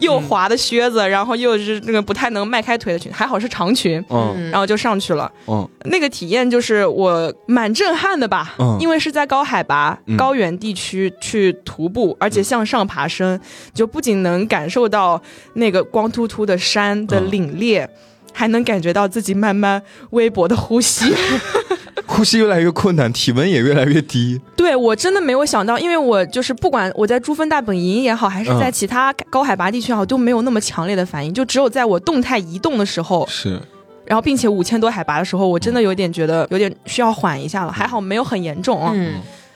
[0.00, 5.30] 又滑的靴子，然后又是那个不太能迈开腿的裙，还好是长裙，嗯然后就上去了。
[5.46, 8.76] 嗯那个体验就是我满震撼的吧，嗯。
[8.80, 10.16] 因为是在高海拔、嗯。
[10.16, 13.38] 高原地区去徒步，而且向上爬升，
[13.72, 15.20] 就不仅能感受到
[15.54, 17.30] 那个光秃秃的山的嗯。
[17.30, 17.88] 凛冽。
[18.34, 19.82] 还能感觉到自己慢慢
[20.12, 21.04] 微薄的呼吸，
[22.06, 24.40] 呼吸越来越困难，体温也越来越低。
[24.56, 28.72] 对我真的没有想到，因为我就是不管我在珠峰大本营也好，还是在嗯。
[28.72, 33.60] 其他高海拔地区也好，都没有那么强烈的反应，就只有在我动态移动的时候，是，
[34.04, 39.14] 然后并且五千多海拔的时候，我真的有点觉得有点需要缓一下了，还好没有很严重啊，嗯，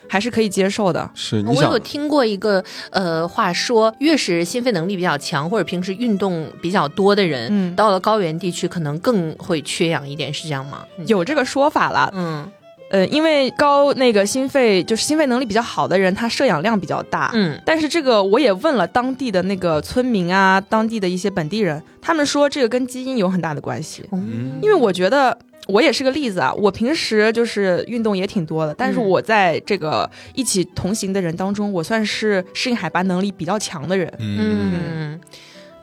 [0.09, 1.11] 还是可以接受的。
[1.15, 7.75] 是，我有，听过一个呃话说，越是心肺能力比较强或者平时运动比较多的人，嗯。
[7.75, 10.85] 到了高原地区可能更会缺氧一点，是这样吗？
[10.99, 11.07] 嗯。
[11.09, 12.51] 有这个说法了，嗯
[12.89, 17.31] 呃，因为高那个心肺就是心肺能力比较好的人，他摄氧量比较大。
[17.35, 24.05] 嗯但是这个我也问了当地的那个村民啊，当地的一些本地人，他们说这个跟基因有很大的关系。
[24.13, 34.13] 嗯因为我觉得我也是个例子啊，我平时就是运动也挺多的，但是嗯我在这个一起同行的人当中，我算是适应海拔能力比较强的人。
[34.19, 35.21] 嗯嗯。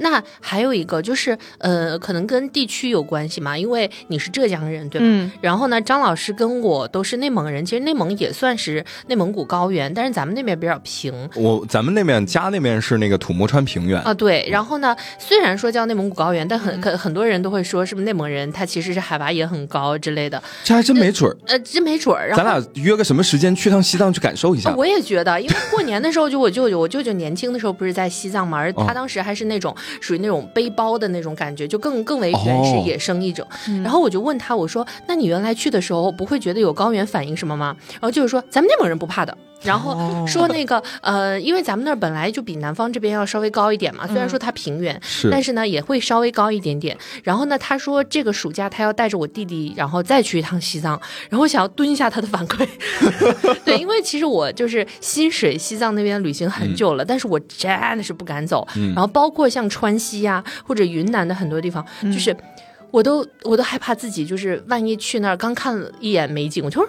[0.03, 5.07] 那还有一个就是，呃，可能跟地区有关系嘛，因为你是浙江人，对吧？
[5.09, 14.13] 嗯，然后呢，张老师跟我都是内蒙人，其实内蒙也算是内蒙古高原，但是咱们那边比较平我咱们那边家那边是那个土默川平原，啊。
[14.13, 21.35] 对，然后呢，虽然说叫内蒙古高原，但很很很多人都会说，是不是内蒙人他其实是海拔也很高之类的，这还真没准儿。
[21.47, 22.33] 呃，真没准儿。
[22.35, 24.75] 咱俩约个什么时间去趟西藏去感受一下啊？
[24.77, 33.45] 我也觉得，因为过年的时候，就我舅舅，我舅舅年轻的时候不是在西藏嘛，而哦他当时还是那种属于那种背包的那种感觉，就更更为原始哦野生一种。
[33.83, 39.37] 然后我就问他，我说：“那你原来去的时候不会觉得有高原反应什么吗？”然后就是说咱们内蒙人不怕的。
[39.63, 46.97] 然后哦说那个呃，因为咱们那儿本来就比南方这边要稍微高一点嘛，虽然说它平原，是，但是呢也会稍微高一点点。
[47.23, 50.99] 然后呢，他说这个暑假他要带着我弟弟，然后再去一趟西藏。
[51.29, 52.67] 然后我想要蹲一下他的反馈，
[53.65, 58.67] 对，因为其实我就是新水西藏那边旅行很久了，但是我真的是不敢走。
[58.75, 62.35] 嗯然后包括像川西呀、或者云南的很多地方，就是。
[62.91, 66.79] 我都我都害怕自己，就是万一去那儿刚看了一眼美景，我就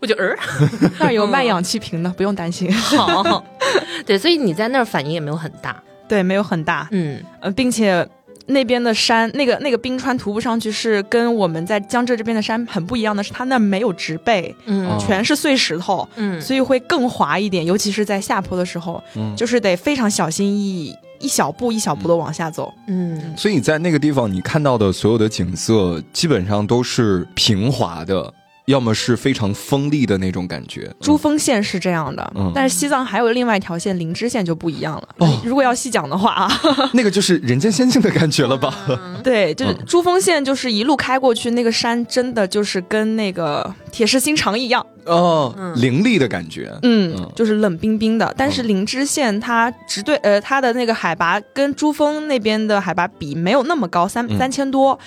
[0.00, 0.34] 我就呃，
[0.98, 2.72] 那儿有卖氧气瓶的，不用担心。
[2.72, 3.44] 好，
[4.06, 7.22] 对，所以你在那儿反应也没有很大，对，没有很大，嗯。
[7.40, 8.06] 呃，并且
[8.46, 19.34] 那边的山，那个那个冰川徒步上去是跟我们在江浙这边的山很不一样的，是它那没有植被，嗯哦全是碎石头，嗯，所以会更滑一点，尤其是在下坡的时候，嗯。
[19.36, 22.72] 就是得非常小心翼翼，一小步一小步的往下走。
[22.88, 28.32] 嗯所以在那个地方，你看到的所有的景色基本上都是平滑的，
[28.66, 30.90] 要么是非常锋利的那种感觉。
[31.00, 35.08] 珠峰线是这样的，嗯但是西藏还有另外一条线灵芝线就不一样了。
[35.18, 36.48] 哦如果要细讲的话啊，
[36.94, 38.72] 那个就是人间仙境的感觉了吧？
[39.24, 46.72] 对，就是嗯珠峰线就是一路开过去，那个山真的就是跟那个铁石心肠一样，哦，嗯凌厉的感觉。
[46.82, 48.32] 嗯，嗯就是冷冰冰的。
[48.36, 54.98] 但是灵芝线它直对呃它的那个海拔跟珠峰那边的海拔比没有那么高，三嗯三千多，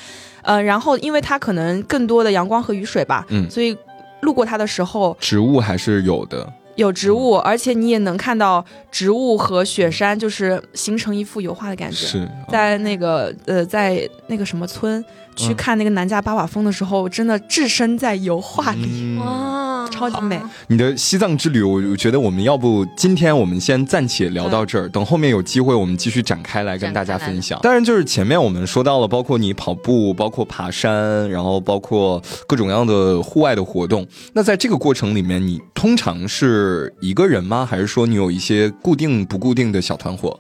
[0.46, 3.76] 呃，然后因为它可能更多的阳光和雨水吧，嗯所以
[4.22, 11.96] 路过它的时候植物还是有的，有植物，而且你也能看到植物和雪山就是形成一幅油画的感觉。
[11.96, 15.04] 是在那个呃，在那个什么村
[15.36, 18.88] 去嗯看那个南迦巴瓦峰的时候，真的置身在油画里。
[18.88, 20.40] 嗯哇，啊超级美。
[20.68, 27.60] 你的西藏之旅，我我觉得我们要不今天我们先暂且聊到这儿，等后面有机会我们继续展开来跟大家分享。
[27.62, 34.06] 当然，就是前面我们说到了，包括你跑步，包括爬山，然后包括各种各样的户外的活动。
[34.34, 37.66] 那在这个过程里面，你通常是一个人吗？
[37.66, 40.38] 还是说你有一些固定不固定的小团伙、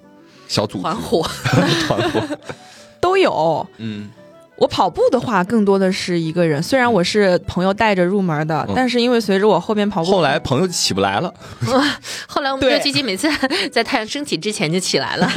[0.48, 1.22] 小组、团伙，
[1.88, 2.22] 团伙？
[3.00, 3.66] 都有。
[3.78, 4.10] 嗯，
[4.58, 6.64] 我跑步的话，更多的是一个人。
[6.64, 11.34] 虽然我是朋友带着入门的，嗯但是因为随着我后边跑步，后来朋友起不来了，
[12.28, 13.28] 后来我们对六七七每次
[13.72, 15.30] 在太阳升起之前就起来了，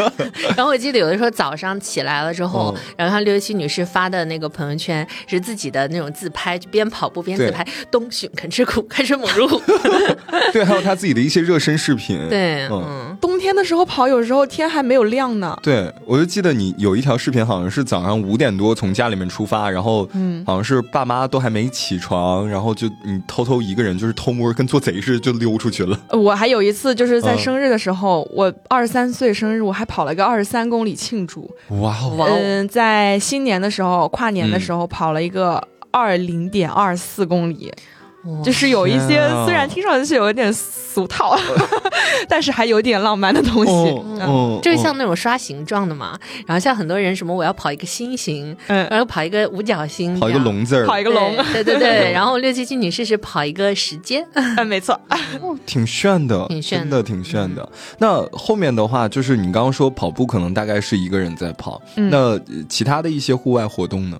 [0.56, 9.60] 然后我记得有的时候早上起来了之后，嗯然后像六七女士发的那个朋友圈是自己的那种自拍，就边跑步边自拍，冬训肯吃苦，开始猛如虎。
[10.52, 12.28] 对，还有她自己的一些热身视频。
[12.28, 15.58] 对，嗯嗯，冬天的时候跑，有时候天还没有亮呢。
[15.62, 25.98] 对，我就记得你有一条视频，好像是早上五点多从家里面出发，然后，嗯好像是爸妈都还没起床，然后就你偷偷一个人，就是偷摸跟做贼似的就溜出去了。
[26.10, 31.50] 我还有一次就是在嗯生日的时候，我二十三岁生日，我还跑了个二十三公里庆祝。
[31.80, 37.76] 哇哦，哇哦嗯，在新年的时候，跨年的时候跑了一个二零点二四公里，哇
[38.44, 41.38] 就是有一些啊虽然听上去有点俗套，
[42.28, 43.70] 但是还有点浪漫的东西。
[43.72, 50.38] 哦嗯哦，就是像那种刷形状的嘛，然后像很多人什么我要跑一个心形，嗯，然后跑一个五角星，跑一个。
[50.46, 54.98] 龙字儿，跑一个龙，对对对 对，然后六七七女士是跑一个时间，嗯，没错。
[55.66, 57.68] 挺炫的，挺炫的真的挺炫的。
[57.98, 64.18] 那后面的话，就是你刚刚说跑步可能大概是一个人在跑，嗯那呃其他的一些户外活动呢？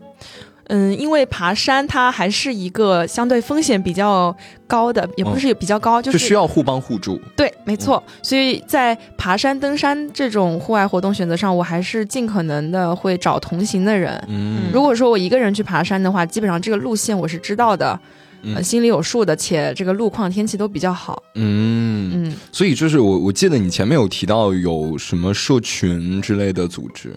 [0.69, 4.35] 嗯，因为爬山它还是一个相对风险比较
[4.67, 7.21] 高的，也不是比较高，就就是需要互帮互助。
[7.37, 8.03] 对，没错。
[8.23, 14.23] 所以在爬山、登山这种户外活动选择上，我还是尽可能的会找同行的人。
[14.29, 17.99] 嗯如果说我一个人去爬山的话，基本上这个路线我是知道的，
[18.63, 21.23] 心里有数的，且这个路况、天气都比较好。
[21.35, 27.15] 嗯，嗯，所以就是我我记得你前面有提到有什么社群之类的组织，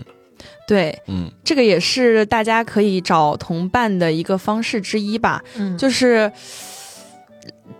[0.67, 1.31] 对，嗯。
[1.43, 6.31] 这个也是大家可以找同伴的一个方式之一吧，嗯，就是。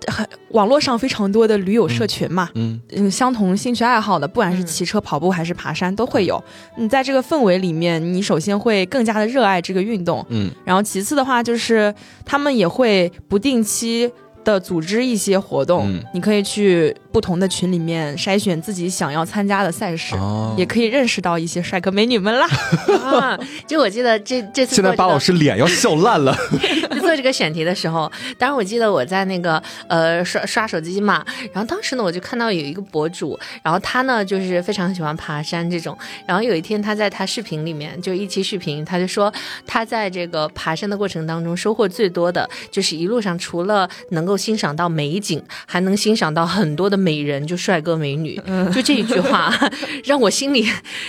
[0.08, 2.80] 很网络上非常多的驴友社群嘛，嗯。
[2.94, 4.66] 嗯，相同兴趣爱好的，不管是嗯。
[4.66, 6.42] 骑车、跑步还是爬山，都会有。
[6.78, 10.50] 你在这个氛围里面，你首先会更加的热爱这个运动，嗯。
[10.64, 11.94] 然后其次的话就是
[12.24, 14.10] 他们也会不定期
[14.44, 20.16] 的组织一些活动，嗯你可以去不同的群里面筛选自己想要参加的赛事。
[20.16, 22.48] 哦也可以认识到一些帅哥美女们啦。
[23.04, 26.36] 啊，就我记得这这次现在巴老师脸要笑烂了。
[27.00, 39.34] 做这个选题的时候，当时我记得我在那个呃刷刷手机嘛，然后当时呢我就看到有一个博主，然后他呢就是非常喜欢爬山这种，然后有一天他在他视频里面就一期视频，他就说
[39.66, 48.42] 他在这个爬山的过程当中收获最多的就是一路上除了能够欣赏到美景，还能欣赏到很多的美人，就帅哥美女，
[48.74, 49.54] 就这一句话
[50.06, 50.68] 让我心里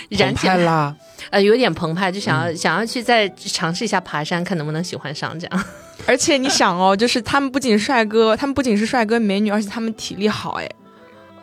[0.09, 0.95] 燃起来了！
[1.29, 5.63] 呃有点澎湃，就想要、想要去再尝试一下爬山，看能不能喜欢上这样。
[6.07, 10.69] 而且你想哦，就是他们不仅帅哥，他们不仅是帅哥美女，而且他们体力好哎。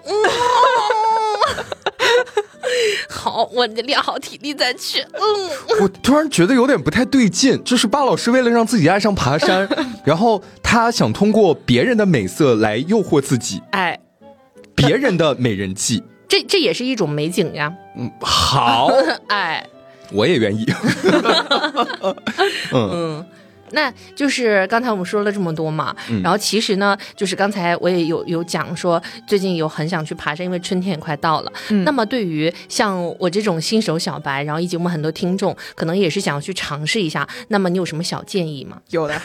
[3.09, 5.01] 好，我练好体力再去。
[5.01, 5.51] 嗯，
[5.81, 9.69] 我突然觉得有点不太对劲，就是巴老师为了让自己爱上爬山，
[10.05, 13.99] 然后他想通过别人的美色来诱惑自己，哎，
[14.75, 16.03] 别人的美人计。
[16.29, 17.73] 这这也是一种美景呀。
[17.97, 18.91] 嗯，好，
[19.29, 19.67] 哎，
[20.13, 20.67] 我也愿意。
[22.73, 23.27] 嗯嗯。
[23.73, 31.53] 那就是刚才我们说了这么多嘛，嗯然后其实呢，就是刚才我也有有讲说，最近有很想去爬山，因为春天也快到了。
[31.71, 38.79] 嗯那么对于像我这种新手小白，然后以及我们很多听众，可能也是想要去尝试一下，那么你有什么小建议吗？
[38.91, 39.21] 有的，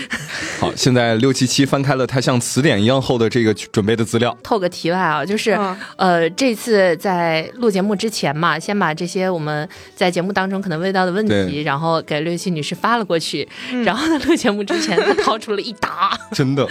[0.60, 4.36] 好，现在六七七翻开了它像词典一样厚的这个准备的资料。
[4.42, 13.46] 透个题外啊，就是、嗯呃，这次在录节目之前嘛，先把这些我们在节目当中可能问到的问题，然后给六七女士发了过去。
[13.86, 16.10] 然后在，录节目之前，他掏出了一沓。
[16.34, 16.66] 真的，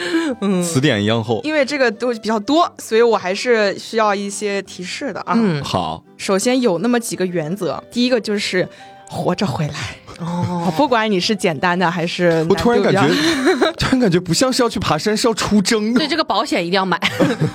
[0.62, 1.40] 词典一样厚。
[1.46, 5.34] 因为这个都比较多，所以我还是需要一些提示的啊。
[5.38, 8.68] 嗯，好，首先有那么几个原则，第一个就是
[9.08, 9.74] 活着回来，
[10.20, 13.08] 哦， 不管你是简单的还是我突然感觉，
[13.80, 16.08] 突然感觉不像是要去爬山，是要出征的对。
[16.10, 17.00] 这个保险一定要买。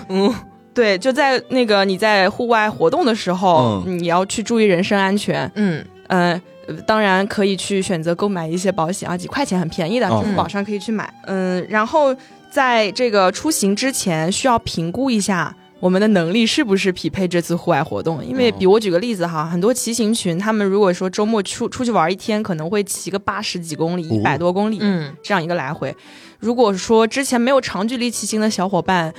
[0.08, 0.34] 嗯
[0.72, 5.50] 对，就在那个你在户外活动的时候，你要去注意人身安全。
[5.56, 6.42] 嗯嗯、呃
[6.86, 11.12] 当然可以去选择购买一些保险啊，几块钱很便宜的，嗯支付宝上可以去买。
[11.26, 12.14] 嗯，然后
[12.50, 18.22] 在这个出行之前需要评估一下我们的能力是不是匹配这次户外活动？
[18.22, 25.96] 因为，比我举个例子哈，很多骑行群，他们如果说周末出出去玩一天，可能会骑个八十几公里、一百多公里，嗯，这样一个来回。
[26.38, 29.12] 如果说之前没有长距离骑行的小伙伴，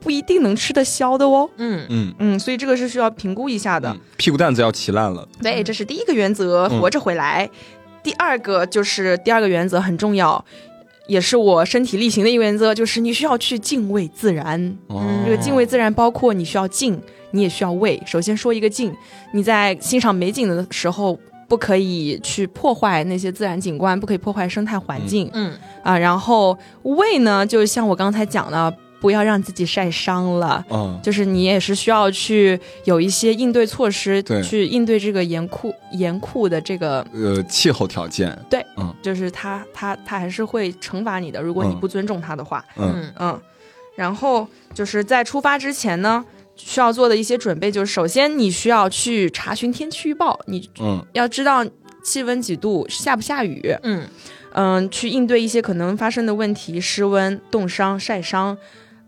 [0.00, 1.48] 不一定能吃得消的哦。
[1.56, 3.88] 嗯嗯嗯，所以这个是需要评估一下的。
[3.90, 5.26] 嗯屁股蛋子要骑烂了。
[5.42, 7.48] 对，这是第一个原则，嗯活着回来。
[8.02, 10.44] 第二个就是第二个原则很重要，
[11.06, 14.76] 也是我身体力行的一个原则，就是你需要去敬畏自然。
[14.88, 17.00] 哦这个敬畏自然包括你需要静，
[17.32, 18.02] 你也需要畏。
[18.06, 18.94] 首先说一个静，
[19.32, 21.18] 你在欣赏美景的时候。
[21.48, 25.50] 不可以去破坏那些自然景观，不可以破坏生态环境、嗯
[25.82, 25.96] 啊。
[25.96, 28.70] 然后畏呢，就像我刚才讲的，
[29.00, 30.64] 不要让自己晒伤了。
[30.70, 30.98] 嗯。
[31.02, 34.42] 就是你也是需要去有一些应对措施，对。
[34.42, 38.36] 去应对这个严酷严酷的这个，呃，气候条件。
[38.50, 38.94] 对，嗯。
[39.02, 41.80] 就是他他他还是会惩罚你的，如果你嗯。
[41.80, 42.92] 不尊重他的话，嗯。
[42.94, 43.12] 嗯。
[43.18, 43.40] 嗯，
[43.94, 46.24] 然后就是在出发之前呢，
[46.56, 51.04] 需要做的一些准备，就是首先你需要去查询天气预报，你嗯。
[51.12, 51.64] 要知道
[52.02, 54.06] 气温几度，下不下雨，嗯。
[54.54, 58.56] 嗯，去应对一些可能发生的问题，失温、冻伤、晒伤，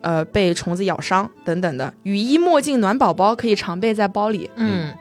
[0.00, 1.92] 呃，被虫子咬伤等等的。
[2.02, 4.50] 雨衣、墨镜、暖宝宝可以常备在包里。
[4.56, 4.92] 嗯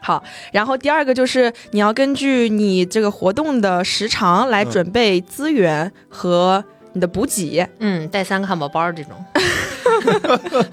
[0.00, 0.22] 好，
[0.52, 7.66] 然后第二个就是你要根据你这个活动的时长来嗯准备资源和你的补给。
[7.80, 9.24] 嗯，带三个汉堡包这种，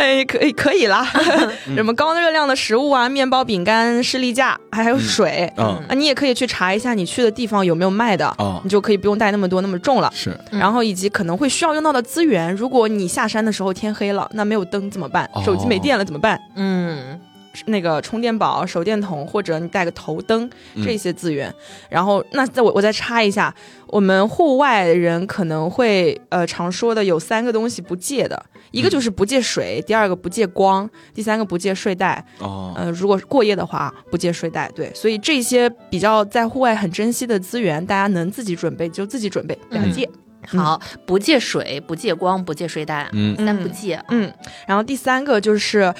[0.00, 1.04] 哎，可以可以啦，
[1.76, 5.52] 什么高热量的食物啊，面包、饼干、士力架，还有水。
[5.58, 10.10] 嗯啊，你也可以去查一下你去的地方有没有卖的，哦你就可以不用带那么多那么重了。
[10.14, 15.28] 是嗯然后以及可能会需要用到的资源，如果你下山的时候天黑了，那没有灯怎么办？
[15.34, 16.40] 哦手机没电了怎么办？
[16.56, 17.20] 嗯
[17.66, 21.52] 那个充电宝、手电筒，或者你带个头灯嗯这些资源。
[21.88, 23.54] 然后，那再我我再插一下，
[23.88, 28.40] 我们户外人可能会呃常说的有三个东西不借的，
[28.70, 32.24] 一个嗯就是不借水，第二个不借光，第三个不借睡袋。
[32.38, 34.70] 哦呃，如果是过夜的话，不借睡袋。
[34.74, 40.08] 对，所以这些比较在户外很珍惜的资源，大家能自己准备就自己准备，不要嗯借。
[40.46, 44.04] 好，不借水，不借光，不借睡袋，嗯三不借啊。
[44.08, 44.32] 嗯，
[44.66, 45.92] 然后第三个就是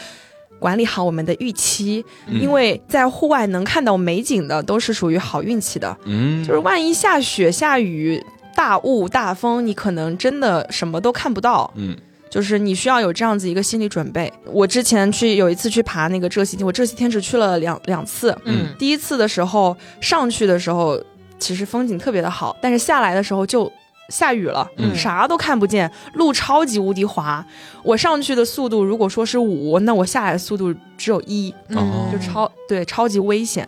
[0.61, 8.23] 管理好我们的预期，嗯因为在户外能看到美景的都是属于好运气的，嗯就是万一下雪、下雨、
[8.55, 11.69] 大雾、大风，你可能真的什么都看不到。
[11.75, 11.97] 嗯
[12.31, 14.33] 就是你需要有这样子一个心理准备。
[14.47, 18.33] 我之前去有一次去爬那个浙西天，我浙西天只去了两两次。
[18.45, 20.97] 嗯第一次的时候上去的时候，
[21.41, 23.69] 其实风景特别的好，但是下来的时候就
[24.11, 27.45] 下雨了，嗯啥都看不见，路超级无敌滑。
[27.83, 33.67] 我上去的速度如果说是五，那我下来的速度只有一，哦就超对超级危险。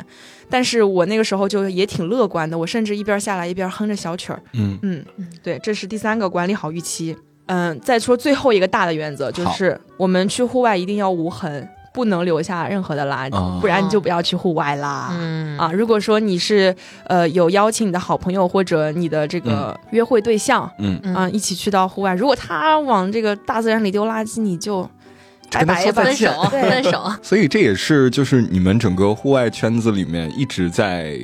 [0.51, 4.43] 但是我那个时候就也挺乐观的，我甚至一边下来一边哼着小曲儿。
[4.53, 5.05] 嗯嗯，
[5.43, 7.17] 对，这是第三个管理好预期。
[7.47, 13.59] 嗯，再说最后一个大的原则，就是我们去户外一定要无痕，不能留下任何的垃圾，哦。
[13.61, 15.11] 不然你就不要去户外啦。
[15.13, 15.59] 嗯。
[15.59, 16.75] 啊，如果说你是
[17.05, 21.15] 呃有邀请你的好朋友或者你的这个约会对象嗯，嗯。
[21.15, 24.83] 啊、一起去到户外，如果他往这个大自然里丢垃圾，你就
[25.51, 26.33] 拜跟他拜分说再见。
[26.33, 27.13] 手，分手。
[27.23, 31.19] 所以这也是就是你们整个户外圈子里面一直在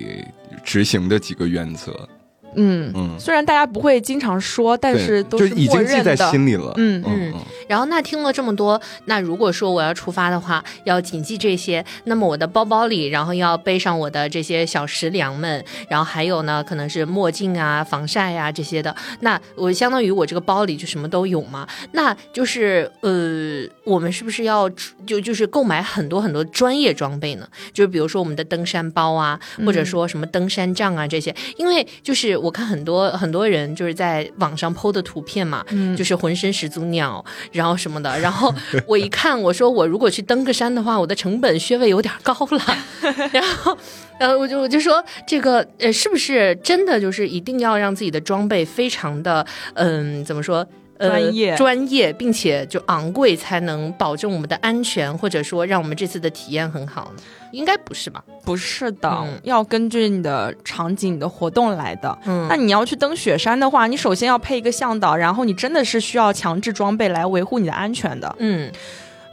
[0.63, 2.09] 执行的几个原则。
[2.55, 2.93] 嗯。
[2.95, 6.31] 嗯，虽然大家不会经常说，但对是都就是已默经记在认的。
[6.31, 6.73] 心里了。
[6.77, 7.35] 嗯嗯
[7.69, 18.95] 然后那听了这么多，那如果说我要出发的话，要谨记这些，那么我的包包里，然后要背上我的这些小食粮们，然后还有呢，可能是墨镜啊、防晒啊这些的。
[19.21, 21.69] 那我相当于我这个包里就什么都有嘛。
[21.93, 24.67] 那就是呃，我们是不是要
[25.05, 27.47] 就就是购买很多很多专业装备呢？
[27.75, 38.55] 就是比如说我们的登山包啊，或者说什么登山杖啊这些，因为就是我看很多很多人就是在网上 PO 的图片嘛，嗯就是浑身始祖鸟，然后什么的， 然后
[38.87, 42.61] 我一看，我说我如果去登个山的话，我的成本穴位有点高了，
[43.33, 43.77] 然后。
[44.19, 50.67] 呃，我就我就说这个呃，是不是真的就是一定要让自己的装备非常的嗯、怎么说？
[50.99, 57.23] 呃、专业专业，并且就昂贵，才能保证我们的安全，或者说让我们这次的体验很好呢？
[57.53, 58.23] 应该不是吧？
[58.45, 62.19] 不是的，嗯要根据你的场景、你的活动来的。
[62.27, 68.37] 嗯那你要去登雪山的话，你首先要配一个向导，然后你真的是需要强制装备来维护你的安全的。
[68.39, 68.71] 嗯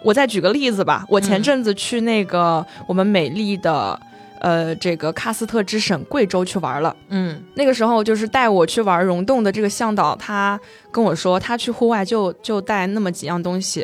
[0.04, 4.00] 我再举个例子吧，我前阵子去那个我们美丽的。
[4.46, 6.96] 呃，这个喀斯特之省贵州去玩了。
[7.10, 10.60] 嗯那个时候就是带我去玩溶洞的这个向导，他
[10.92, 13.84] 跟我说，他去户外就就带那么几样东西，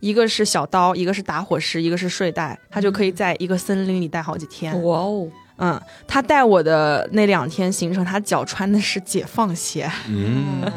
[0.00, 4.74] 一个是小刀，一个是打火石，一个是睡袋，他就可以在一个森林里待好几天。
[4.82, 10.70] 哇哦，嗯，他带我的那两天行程，他脚穿的是解放鞋，嗯，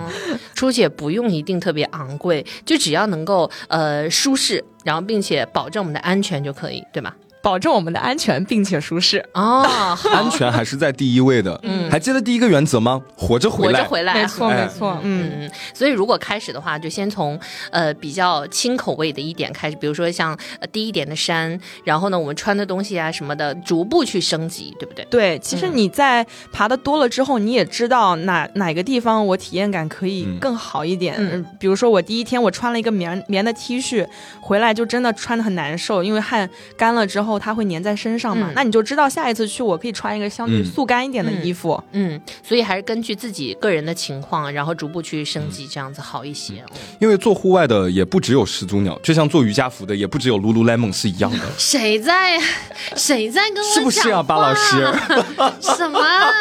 [0.54, 7.14] 初姐不用一定特别昂贵，就只要能够呃舒适，然后并且保证我们的安全就可以，对吧？
[7.46, 9.24] 保证我们的安全并且舒适。
[9.34, 11.60] 啊，安全还是在第一位的。
[11.62, 13.00] 嗯，还记得第一个原则吗？
[13.16, 13.82] 活着回来。
[13.82, 15.32] 活着回来，没错，哎没错，嗯。
[15.42, 17.40] 嗯，所以如果开始的话，就先从
[17.70, 25.06] 呃比较轻口味的一点开始，比如说像呃低一点的山，然后呢，我们穿的东西啊什么的，逐步去升级，对不对？
[25.12, 31.14] 对，其实你在爬的多了之后，你也知道哪哪个地方我体验感可以嗯更好一点。
[31.20, 34.08] 嗯嗯，比如说我第一天我穿了一个棉棉的 T 恤，
[34.42, 38.48] 回来就真的穿的很难受，因为汗干了之后它会粘在身上嘛。
[38.50, 41.82] 嗯那你就知道下一次去我可以穿一个相对嗯速干一点的衣服。
[41.92, 46.64] 嗯，所以还是根据自己个人的情况，然后逐步去升级，这样子好一些。
[46.72, 51.40] 嗯因为做户外的也不只有始祖鸟，就像做瑜伽服的也不只有 Lululemon 是一样的。
[51.58, 52.40] 谁在
[52.96, 54.78] 谁在跟我是不是啊，巴老师？
[55.62, 56.32] 什么啊？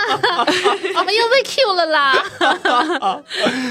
[0.46, 2.24] 我们又被 Q 了啦！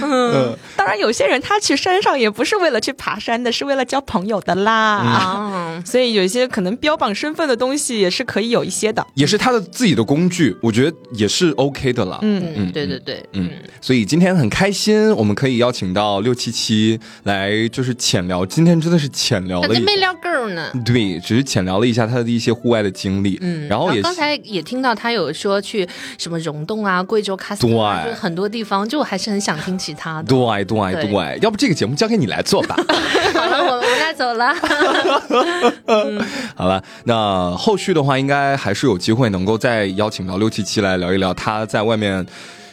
[0.01, 4.73] 嗯当然，有些人他去山上也不是为了去爬山的，是为了交朋友的啦。
[4.73, 9.05] 啊，所以有一些可能标榜身份的东西也是可以有一些的。
[9.13, 12.19] 也是他的自己的工具，我觉得也是 OK 的了。
[12.21, 13.49] 嗯，嗯，对对对，嗯，
[13.81, 18.45] 所以今天很开心，我们可以邀请到六七七来，就是浅聊。
[18.45, 20.71] 今天真的是浅聊了没聊够呢。
[20.85, 23.37] 对，只是浅聊了一下他的一些户外的经历。
[23.41, 25.87] 嗯，然后也刚才也听到他有说去
[26.17, 30.23] 什么溶洞啊、贵州喀斯特就很多地方，就我还是很想听其他的。
[30.23, 32.75] 对对对对，要不这个节目交给你来做吧。
[33.33, 34.53] 好了，我我该走了。
[36.55, 42.25] 好了，那后续的话，应该还是有机会能够再邀请到六七七来聊一聊他在外面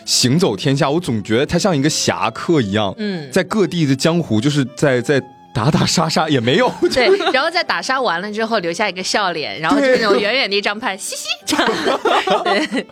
[0.05, 0.89] 行走天下。
[0.89, 5.23] 我总觉得他像一个侠客一样，嗯在各地的江湖，就是在在
[5.53, 6.73] 打打杀杀，也没有。
[6.93, 12.41] 对， 然后在打杀完了之后留下一个笑脸，然后就那种远远的一张牌，嘻嘻这样的。
[12.45, 12.87] 对，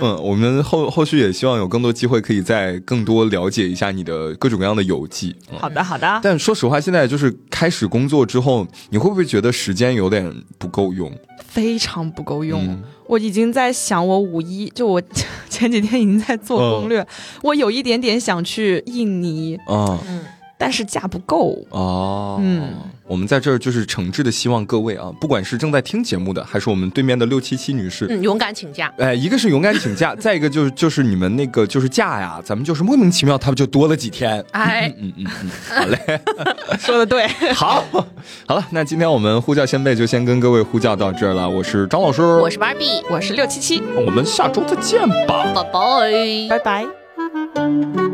[0.00, 5.34] 嗯，我们后后续也希望有更多机会，可以再更多了解一下你的各种各样的游记。
[5.50, 6.20] 嗯好的，好的。
[6.22, 11.12] 但说实话，现在就是开始工作之后，你会不会觉得时间有点不够用？
[11.48, 12.64] 非常不够用。
[12.64, 15.00] 嗯我已经在想，我五一就我
[15.48, 17.02] 前几天已经在做攻略，
[17.42, 20.26] 我有一点点想去印尼，啊嗯，
[20.58, 21.56] 但是假不够。
[21.70, 22.74] 哦，嗯，
[23.06, 28.06] 我们在这儿就是诚挚的希望各位啊，不管是正在听节目的，还是我们对面的六七七女士。
[28.10, 28.92] 嗯，勇敢请假。
[28.98, 34.44] 哎，一个是勇敢请假， 再一个就是就是你们那个就是假呀，咱们就是莫名其妙，他们就多了几天？
[34.50, 36.20] 哎，嗯嗯嗯，好嘞，
[36.80, 37.84] 说的对， 好，
[38.46, 41.48] 好了，那今天我们呼叫先辈就先跟各位呼叫到这儿了。
[41.48, 45.52] 我是张老师，我是芭比，我是六七七，我们下周再见吧。
[45.54, 46.48] 拜拜。
[46.50, 48.07] 拜拜。